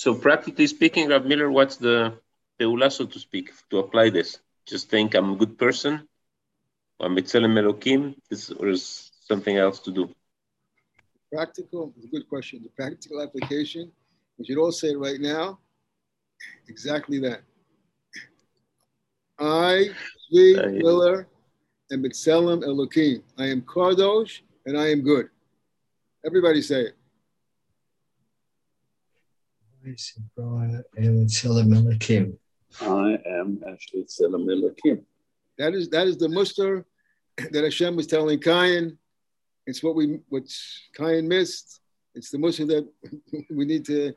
So 0.03 0.17
practically 0.17 0.67
speaking, 0.67 1.11
Rav 1.11 1.27
Miller, 1.27 1.49
what's 1.49 1.77
the 1.77 2.19
peula, 2.59 2.91
so 2.91 3.07
to 3.07 3.21
speak, 3.21 3.53
to 3.71 3.79
apply 3.79 4.11
this? 4.11 4.41
Just 4.67 4.91
think 4.91 5.15
I'm 5.15 5.35
a 5.35 5.37
good 5.37 5.57
person, 5.57 6.09
I'm 6.99 7.15
Mitzelem 7.15 7.55
Elokim, 7.55 8.17
this, 8.29 8.51
or 8.51 8.67
is 8.67 9.13
something 9.29 9.57
else 9.57 9.79
to 9.79 9.93
do? 9.93 10.13
Practical, 11.33 11.93
it's 11.97 12.07
a 12.07 12.09
good 12.09 12.29
question. 12.29 12.65
The 12.65 12.71
practical 12.71 13.23
application, 13.23 13.93
we 14.39 14.45
should 14.45 14.59
all 14.59 14.73
say 14.73 14.93
right 14.97 15.21
now, 15.21 15.61
exactly 16.67 17.21
that. 17.21 17.43
I, 19.39 19.91
Zvi 20.35 20.83
Miller, 20.83 21.29
am 21.93 22.03
Mitzelem 22.03 22.65
Elokim. 22.65 23.23
I 23.39 23.47
am 23.47 23.63
Kadosh 23.63 24.41
and 24.67 24.77
I 24.77 24.89
am 24.89 25.03
good. 25.03 25.29
Everybody 26.27 26.61
say 26.61 26.87
it. 26.87 26.97
I 29.85 29.89
am 30.99 31.27
Tzelem 31.27 31.73
Elokim. 31.73 32.37
I 32.81 33.19
am 33.27 33.63
actually 33.69 34.05
Tzelem 34.05 34.47
Elokim. 34.47 35.03
That 35.59 35.75
is 35.75 35.89
that 35.89 36.07
is 36.07 36.17
the 36.19 36.29
mussar 36.29 36.85
that 37.51 37.65
Hashem 37.65 37.97
was 37.97 38.07
telling 38.07 38.39
Cain. 38.39 38.97
It's 39.67 39.83
what 39.83 39.97
we 39.97 40.21
what 40.29 40.45
Cain 40.97 41.27
missed. 41.27 41.81
It's 42.15 42.31
the 42.31 42.39
mussar 42.39 42.67
that 42.69 42.89
we 43.51 43.65
need 43.65 43.85
to 43.87 44.15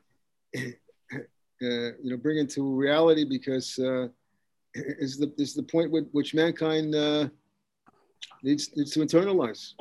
uh, 0.55 1.91
you 2.03 2.11
know, 2.11 2.17
bring 2.17 2.37
into 2.37 2.75
reality 2.75 3.23
because 3.23 3.79
uh, 3.79 4.07
is 4.75 5.17
the 5.17 5.33
is 5.37 5.53
the 5.55 5.63
point 5.63 5.89
with, 5.89 6.07
which 6.11 6.35
mankind 6.35 6.93
uh, 6.93 7.27
needs 8.43 8.69
needs 8.75 8.91
to 8.91 8.99
internalize. 8.99 9.73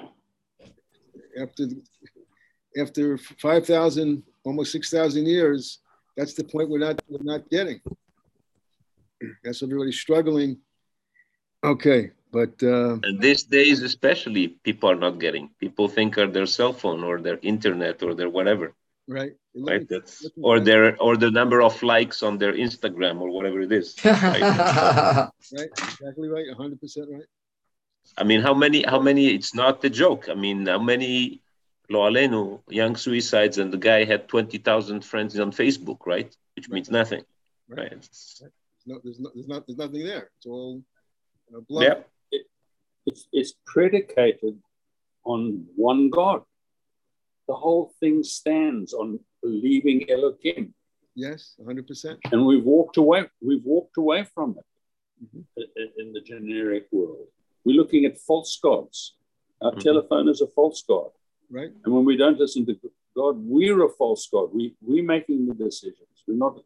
After 1.39 1.67
after 2.79 3.19
five 3.19 3.67
thousand, 3.67 4.23
almost 4.45 4.73
six 4.73 4.91
thousand 4.91 5.27
years, 5.27 5.79
that's 6.17 6.35
the 6.35 6.45
point 6.45 6.69
we're 6.69 6.79
not 6.79 7.03
we're 7.09 7.23
not 7.23 7.49
getting. 7.51 7.81
That's 9.43 9.63
everybody's 9.63 9.99
struggling. 9.99 10.59
Okay, 11.63 12.11
but 12.31 12.63
uh, 12.63 12.99
and 13.03 13.21
these 13.21 13.45
days 13.45 13.83
especially, 13.83 14.49
people 14.49 14.91
are 14.91 14.97
not 15.07 15.19
getting. 15.19 15.51
People 15.59 15.89
think 15.89 16.19
are 16.19 16.27
their 16.27 16.47
cell 16.47 16.73
phone 16.73 17.03
or 17.03 17.21
their 17.21 17.39
internet 17.43 18.03
or 18.03 18.15
their 18.15 18.29
whatever. 18.29 18.75
Right. 19.07 19.33
Right? 19.55 19.87
that's 19.89 20.27
or 20.41 20.61
their 20.61 21.01
or 21.01 21.17
the 21.17 21.31
number 21.31 21.63
of 21.63 21.81
likes 21.83 22.23
on 22.23 22.39
their 22.39 22.55
instagram 22.55 23.21
or 23.21 23.31
whatever 23.31 23.61
it 23.61 23.71
is. 23.71 23.95
Right, 24.05 24.43
right 24.43 25.71
exactly 25.79 26.29
right 26.29 26.47
100% 26.57 26.81
right. 27.13 27.23
I 28.19 28.25
mean 28.25 28.41
how 28.41 28.55
many 28.55 28.83
how 28.83 29.01
many 29.01 29.29
it's 29.29 29.55
not 29.55 29.85
a 29.85 29.91
joke. 29.91 30.29
I 30.29 30.35
mean 30.35 30.67
how 30.67 30.81
many 30.81 31.44
lo 31.91 32.01
alenu 32.01 32.61
young 32.69 32.97
suicides 32.97 33.59
and 33.59 33.73
the 33.73 33.79
guy 33.79 34.05
had 34.05 34.29
20000 34.29 35.05
friends 35.05 35.39
on 35.39 35.53
facebook 35.53 36.07
right 36.07 36.37
which 36.57 36.69
means 36.69 36.91
nothing 36.91 37.23
right, 37.69 37.93
right. 37.93 38.09
right. 38.43 38.53
No, 38.87 39.01
there's, 39.03 39.19
no, 39.19 39.31
there's, 39.35 39.49
not, 39.49 39.67
there's 39.67 39.79
nothing 39.79 40.05
there 40.05 40.31
it's 40.37 40.47
all 40.47 40.83
uh, 41.55 41.61
yeah. 41.69 42.01
It, 42.31 42.47
it's, 43.07 43.27
it's 43.33 43.55
predicated 43.67 44.59
on 45.25 45.67
one 45.77 46.11
god 46.11 46.43
the 47.47 47.55
whole 47.55 47.93
thing 48.01 48.23
stands 48.23 48.93
on 48.93 49.21
believing 49.43 50.11
Elohim. 50.11 50.75
Yes, 51.15 51.55
100%. 51.61 52.19
And 52.33 52.45
we've 52.45 52.65
walked 52.65 52.97
away, 52.97 53.25
we've 53.41 53.65
walked 53.65 53.97
away 53.99 54.25
from 54.35 54.57
it 54.59 54.65
mm-hmm. 55.25 55.73
in 55.99 56.13
the 56.13 56.21
generic 56.21 56.87
world. 56.91 57.29
We're 57.65 57.77
looking 57.77 58.05
at 58.05 58.19
false 58.19 58.59
gods. 58.61 59.15
Our 59.61 59.71
mm-hmm. 59.71 59.81
telephone 59.81 60.29
is 60.29 60.41
a 60.41 60.47
false 60.49 60.83
god. 60.87 61.11
Right. 61.51 61.71
And 61.85 61.95
when 61.95 62.05
we 62.05 62.17
don't 62.17 62.39
listen 62.39 62.67
to 62.67 62.75
God, 63.17 63.37
we're 63.39 63.85
a 63.85 63.89
false 63.89 64.29
god. 64.33 64.51
We, 64.53 64.75
we're 64.81 65.05
making 65.05 65.47
the 65.47 65.55
decisions. 65.55 66.09
We're 66.27 66.37
not, 66.37 66.59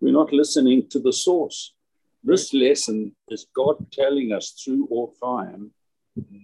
we're 0.00 0.12
not 0.12 0.32
listening 0.32 0.88
to 0.90 0.98
the 0.98 1.12
source. 1.12 1.74
This 2.24 2.52
lesson 2.54 3.14
is 3.28 3.46
God 3.54 3.86
telling 3.92 4.32
us 4.32 4.52
through 4.64 4.86
all 4.90 5.14
time 5.22 5.72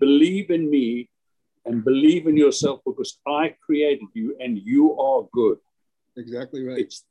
believe 0.00 0.50
in 0.50 0.70
me 0.70 1.08
and 1.64 1.84
believe 1.84 2.26
in 2.26 2.36
yourself 2.36 2.80
because 2.84 3.18
I 3.26 3.54
created 3.64 4.08
you 4.14 4.36
and 4.40 4.58
you 4.58 4.98
are 4.98 5.28
good. 5.32 5.58
Exactly 6.16 6.64
right. 6.64 6.78
It's, 6.78 7.04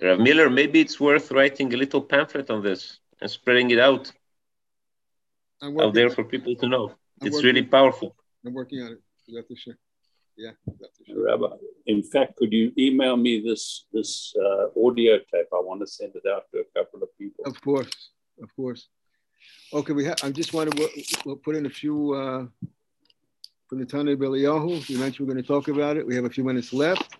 Rav 0.00 0.20
Miller, 0.20 0.48
maybe 0.48 0.80
it's 0.80 1.00
worth 1.00 1.30
writing 1.32 1.72
a 1.74 1.76
little 1.76 2.02
pamphlet 2.02 2.50
on 2.50 2.62
this 2.62 2.98
and 3.20 3.30
spreading 3.30 3.70
it 3.70 3.78
out 3.78 4.12
out 5.62 5.94
there 5.94 6.10
for 6.10 6.22
people 6.22 6.54
to 6.54 6.68
know. 6.68 6.94
I'm 7.20 7.28
it's 7.28 7.42
really 7.42 7.62
powerful. 7.62 8.14
I'm 8.44 8.54
working 8.54 8.82
on 8.82 8.92
it. 8.92 9.00
That's 9.28 9.46
for 9.48 9.56
sure. 9.56 9.78
Yeah, 10.36 10.50
sure. 11.06 11.24
Rabbi, 11.24 11.56
in 11.86 12.02
fact, 12.02 12.36
could 12.36 12.52
you 12.52 12.70
email 12.78 13.16
me 13.16 13.40
this 13.40 13.86
this 13.92 14.34
uh, 14.38 14.66
audio 14.86 15.18
tape? 15.18 15.48
I 15.52 15.60
want 15.60 15.80
to 15.80 15.86
send 15.86 16.12
it 16.14 16.24
out 16.28 16.44
to 16.52 16.60
a 16.60 16.78
couple 16.78 17.02
of 17.02 17.08
people. 17.16 17.44
Of 17.46 17.60
course, 17.60 18.10
of 18.42 18.54
course. 18.54 18.88
Okay, 19.72 19.94
we 19.94 20.04
have. 20.04 20.18
I 20.22 20.30
just 20.30 20.52
want 20.52 20.70
to 20.70 21.04
we'll 21.24 21.36
put 21.36 21.56
in 21.56 21.64
a 21.64 21.70
few 21.70 22.12
uh, 22.12 22.46
from 23.68 23.78
the 23.78 23.86
Tanya 23.86 24.14
Eliyahu. 24.16 24.88
We 24.88 24.96
mentioned 24.98 25.26
we're 25.26 25.32
going 25.32 25.42
to 25.42 25.48
talk 25.48 25.68
about 25.68 25.96
it. 25.96 26.06
We 26.06 26.14
have 26.14 26.26
a 26.26 26.30
few 26.30 26.44
minutes 26.44 26.74
left, 26.74 27.16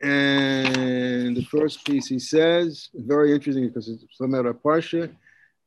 and 0.00 1.36
the 1.36 1.44
first 1.44 1.84
piece, 1.84 2.06
he 2.06 2.18
says, 2.18 2.90
very 2.94 3.34
interesting 3.34 3.66
because 3.66 3.88
it's 3.88 4.04
from 4.16 4.34
our 4.34 4.52
Parsha, 4.52 5.14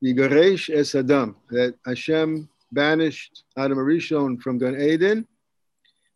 Yigaresh 0.04 0.74
es 0.76 0.96
Adam, 0.96 1.36
that 1.50 1.76
Hashem 1.86 2.48
banished 2.72 3.44
Adam 3.58 3.78
HaRishon 3.78 4.42
from 4.42 4.58
Gan 4.58 4.80
Eden. 4.80 5.28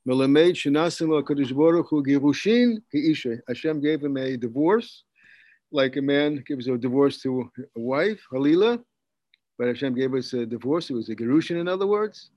Melamed 0.07 0.53
shenasim 0.53 1.09
lo 1.09 1.23
Kadosh 1.23 1.55
Baruch 1.55 1.87
Hu 1.89 2.03
girushin 2.03 2.81
isha. 2.93 3.37
Hashem 3.47 3.81
gave 3.81 4.03
him 4.03 4.17
a 4.17 4.35
divorce, 4.35 5.03
like 5.71 5.95
a 5.95 6.01
man 6.01 6.43
gives 6.45 6.67
a 6.67 6.77
divorce 6.77 7.21
to 7.21 7.49
a 7.57 7.79
wife, 7.79 8.21
Halila. 8.31 8.83
But 9.57 9.67
Hashem 9.67 9.95
gave 9.95 10.13
us 10.13 10.33
a 10.33 10.45
divorce. 10.45 10.89
It 10.89 10.93
was 10.93 11.09
a 11.09 11.15
gerushin, 11.15 11.59
in 11.59 11.67
other 11.67 11.87
words. 11.87 12.31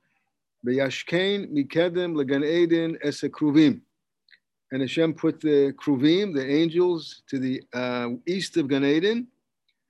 Beyashkein 0.67 1.51
mikedem 1.53 2.14
legan 2.14 2.45
Eden. 2.45 3.83
And 4.73 4.81
Hashem 4.81 5.14
put 5.14 5.41
the 5.41 5.73
kruvim, 5.73 6.35
the 6.35 6.47
angels, 6.47 7.23
to 7.29 7.39
the 7.39 7.62
uh, 7.73 8.11
east 8.27 8.57
of 8.57 8.69
Gan 8.69 8.85
Eden. 8.85 9.29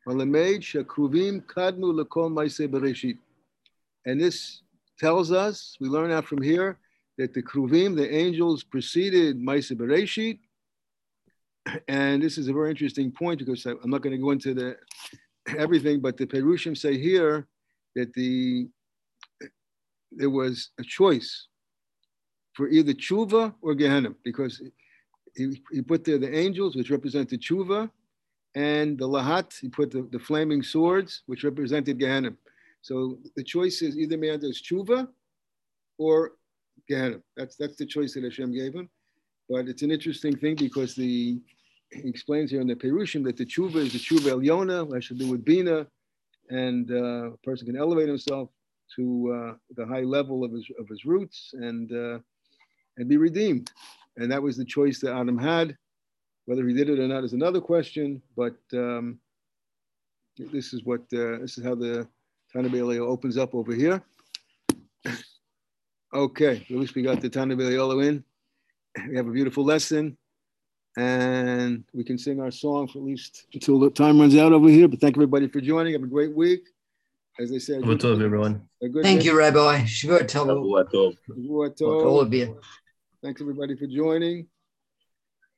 Malamed 0.07 0.61
shakruvim 0.61 1.43
kadmu 1.45 2.05
lekol 2.05 2.31
ma'aseh 2.31 2.69
bereshit. 2.69 3.19
And 4.07 4.21
this 4.21 4.63
tells 4.99 5.33
us, 5.33 5.77
we 5.81 5.89
learn 5.89 6.11
out 6.11 6.25
from 6.25 6.41
here, 6.41 6.79
that 7.19 7.35
the 7.35 7.43
Kruvim, 7.43 7.97
the 7.97 8.11
angels, 8.15 8.63
preceded 8.63 9.39
ma'aseh 9.39 9.77
bereshit. 9.77 10.39
And 11.89 12.23
this 12.23 12.39
is 12.39 12.49
a 12.49 12.53
very 12.53 12.71
interesting 12.71 13.11
point 13.11 13.41
because 13.41 13.67
I'm 13.67 13.91
not 13.91 14.03
going 14.03 14.15
to 14.17 14.23
go 14.23 14.31
into 14.31 14.55
the 14.55 14.77
everything, 15.59 16.01
but 16.01 16.17
the 16.17 16.27
Perushim 16.27 16.77
say 16.77 16.97
here 16.99 17.47
that 17.97 18.13
the 18.15 18.69
there 20.13 20.31
was 20.31 20.71
a 20.79 20.85
choice 20.85 21.49
for 22.55 22.69
either 22.69 22.93
tshuva 22.93 23.55
or 23.61 23.75
Gehenna, 23.75 24.15
because 24.25 24.63
he, 25.35 25.61
he 25.71 25.83
put 25.83 26.05
there 26.05 26.19
the 26.19 26.35
angels, 26.35 26.75
which 26.75 26.91
represented 26.91 27.43
tshuva, 27.43 27.91
and 28.55 28.99
the 28.99 29.07
lahat, 29.07 29.53
he 29.61 29.69
put 29.69 29.91
the, 29.91 30.09
the 30.11 30.19
flaming 30.19 30.63
swords, 30.63 31.23
which 31.27 31.45
represented 31.45 31.99
Gehenna. 31.99 32.33
So 32.87 33.19
the 33.35 33.43
choice 33.43 33.83
is 33.83 33.99
either 33.99 34.17
man 34.17 34.39
does 34.39 34.63
tshuva 34.63 35.09
or 35.99 36.35
Gehenna. 36.89 37.19
That's 37.37 37.57
that's 37.57 37.75
the 37.75 37.85
choice 37.85 38.15
that 38.15 38.23
Hashem 38.23 38.53
gave 38.53 38.75
him. 38.75 38.89
But 39.49 39.67
it's 39.67 39.83
an 39.83 39.91
interesting 39.91 40.37
thing 40.37 40.55
because 40.55 40.95
the 40.95 41.41
he 41.91 42.09
explains 42.09 42.53
here 42.53 42.61
in 42.61 42.69
the 42.69 42.77
Perushim 42.77 43.25
that 43.25 43.37
the 43.37 43.45
tshuva 43.45 43.77
is 43.87 43.93
the 43.93 43.99
tshuva 43.99 44.31
elyona, 44.37 44.95
has 44.95 45.09
to 45.09 45.15
do 45.15 45.29
with 45.29 45.45
bina, 45.45 45.85
and 46.51 46.93
uh, 46.93 47.33
a 47.33 47.37
person 47.39 47.67
can 47.67 47.77
elevate 47.77 48.07
himself 48.07 48.51
to 48.95 49.05
uh, 49.35 49.55
the 49.75 49.85
high 49.85 50.07
level 50.17 50.45
of 50.45 50.53
his 50.53 50.65
of 50.79 50.87
his 50.89 51.05
roots 51.05 51.51
and 51.55 51.91
uh, 51.91 52.21
and 52.99 53.09
be 53.09 53.17
redeemed. 53.17 53.73
And 54.17 54.31
that 54.31 54.41
was 54.41 54.57
the 54.57 54.65
choice 54.65 55.01
that 55.01 55.13
Adam 55.13 55.39
had. 55.39 55.77
Whether 56.45 56.65
he 56.69 56.73
did 56.73 56.89
it 56.89 57.01
or 57.01 57.09
not 57.09 57.25
is 57.25 57.33
another 57.33 57.61
question. 57.61 58.23
But 58.37 58.59
um, 58.73 59.19
this 60.39 60.73
is 60.73 60.85
what 60.85 61.01
uh, 61.13 61.39
this 61.43 61.59
is 61.59 61.65
how 61.65 61.75
the 61.75 62.07
Tana 62.53 62.69
opens 63.05 63.37
up 63.37 63.55
over 63.55 63.75
here. 63.75 64.03
Okay, 66.15 66.65
at 66.71 66.77
least 66.77 66.95
we 66.95 67.03
got 67.03 67.21
the 67.21 67.29
Tana 67.29 67.55
in. 67.55 68.25
We 69.09 69.17
have 69.17 69.27
a 69.27 69.33
beautiful 69.33 69.65
lesson 69.65 70.17
and 70.97 71.85
we 71.93 72.03
can 72.05 72.17
sing 72.17 72.41
our 72.41 72.51
song 72.51 72.89
for 72.89 72.99
at 72.99 73.05
least 73.05 73.47
until 73.53 73.79
the 73.79 73.91
time 73.91 74.19
runs 74.19 74.35
out 74.37 74.53
over 74.53 74.69
here. 74.69 74.89
But 74.89 75.01
thank 75.01 75.17
everybody 75.17 75.49
for 75.49 75.61
joining. 75.61 75.93
Have 75.93 76.03
a 76.03 76.07
great 76.07 76.35
week. 76.35 76.63
As 77.39 77.53
I 77.53 77.59
said, 77.59 77.83
good 77.83 78.01
tov, 78.01 78.25
everyone. 78.25 78.67
Thank 79.03 79.25
you, 79.25 79.37
Rabbi. 79.39 79.83
Shavua 79.83 80.27
tov. 80.91 81.17
All 81.83 82.21
of 82.21 82.33
you. 82.33 82.59
Thanks 83.23 83.43
everybody 83.43 83.77
for 83.77 83.87
joining. 83.87 84.47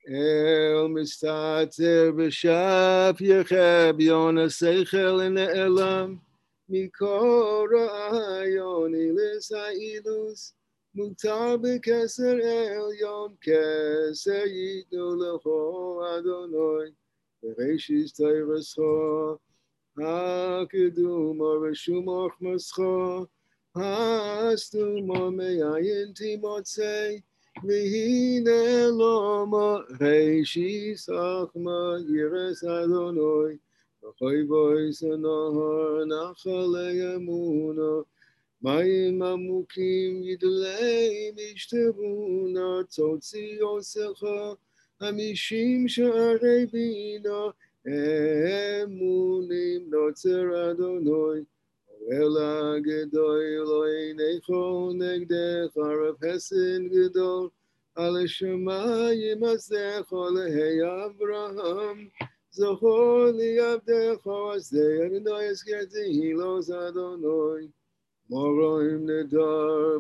El 0.09 0.89
mistater 0.89 2.13
b'shaf 2.13 3.19
yecheb 3.21 4.01
yona 4.01 4.49
seichel 4.49 5.25
in 5.25 5.35
the 5.35 5.57
elam. 5.57 6.21
מכל 6.70 7.70
רעיון 7.74 8.96
אילס 8.96 9.52
האילוס, 9.52 10.54
מותר 10.96 11.58
בכסר 11.58 12.36
עליון, 12.78 13.36
כסר 13.42 14.32
ייתנו 14.32 15.16
לכו 15.16 16.02
אדוני, 16.18 16.92
בראשיס 17.44 18.14
תירסכו, 18.14 19.38
הקדומו 19.98 21.54
ושומוך 21.62 22.34
מסכו, 22.42 23.26
הסתומו 23.76 25.32
מאין 25.32 26.12
תימוצי, 26.16 27.22
והנה 27.64 28.88
לומה 28.88 29.78
ראשיס 30.02 31.10
חכמה 31.10 31.96
ירס 32.10 32.64
אדוני, 32.64 33.58
Hoy 34.17 34.43
boy 34.43 34.89
sanahar 34.91 36.07
nachale 36.09 36.97
yamuna 36.97 38.05
Mayim 38.65 39.21
amukim 39.21 40.25
yidlei 40.25 41.33
mishtebuna 41.37 42.85
Tzotzi 42.89 43.59
yosecha 43.61 44.57
Amishim 45.01 45.87
sha'arei 45.87 46.65
bina. 46.73 47.53
Emunim 47.87 49.83
notzer 49.93 50.49
Adonai 50.57 51.45
Ela 52.11 52.81
gedoy 52.81 53.61
loy 53.69 54.15
necho 54.17 54.93
negdech 54.97 55.77
Arav 55.77 56.17
hesen 56.23 56.89
gedol 56.89 57.51
Al 62.48 62.48
shemayim 62.48 62.48
asecho 62.48 62.48
lehei 62.48 62.48
Abraham 62.48 62.48
זכור 62.56 63.26
לי 63.26 63.60
עבדך 63.60 64.28
עשה, 64.56 65.06
אדוני 65.06 65.46
הזכרתי, 65.50 66.34
לא 66.34 66.62
זדונוי, 66.62 67.68
מורים 68.30 69.10
נדר 69.10 70.00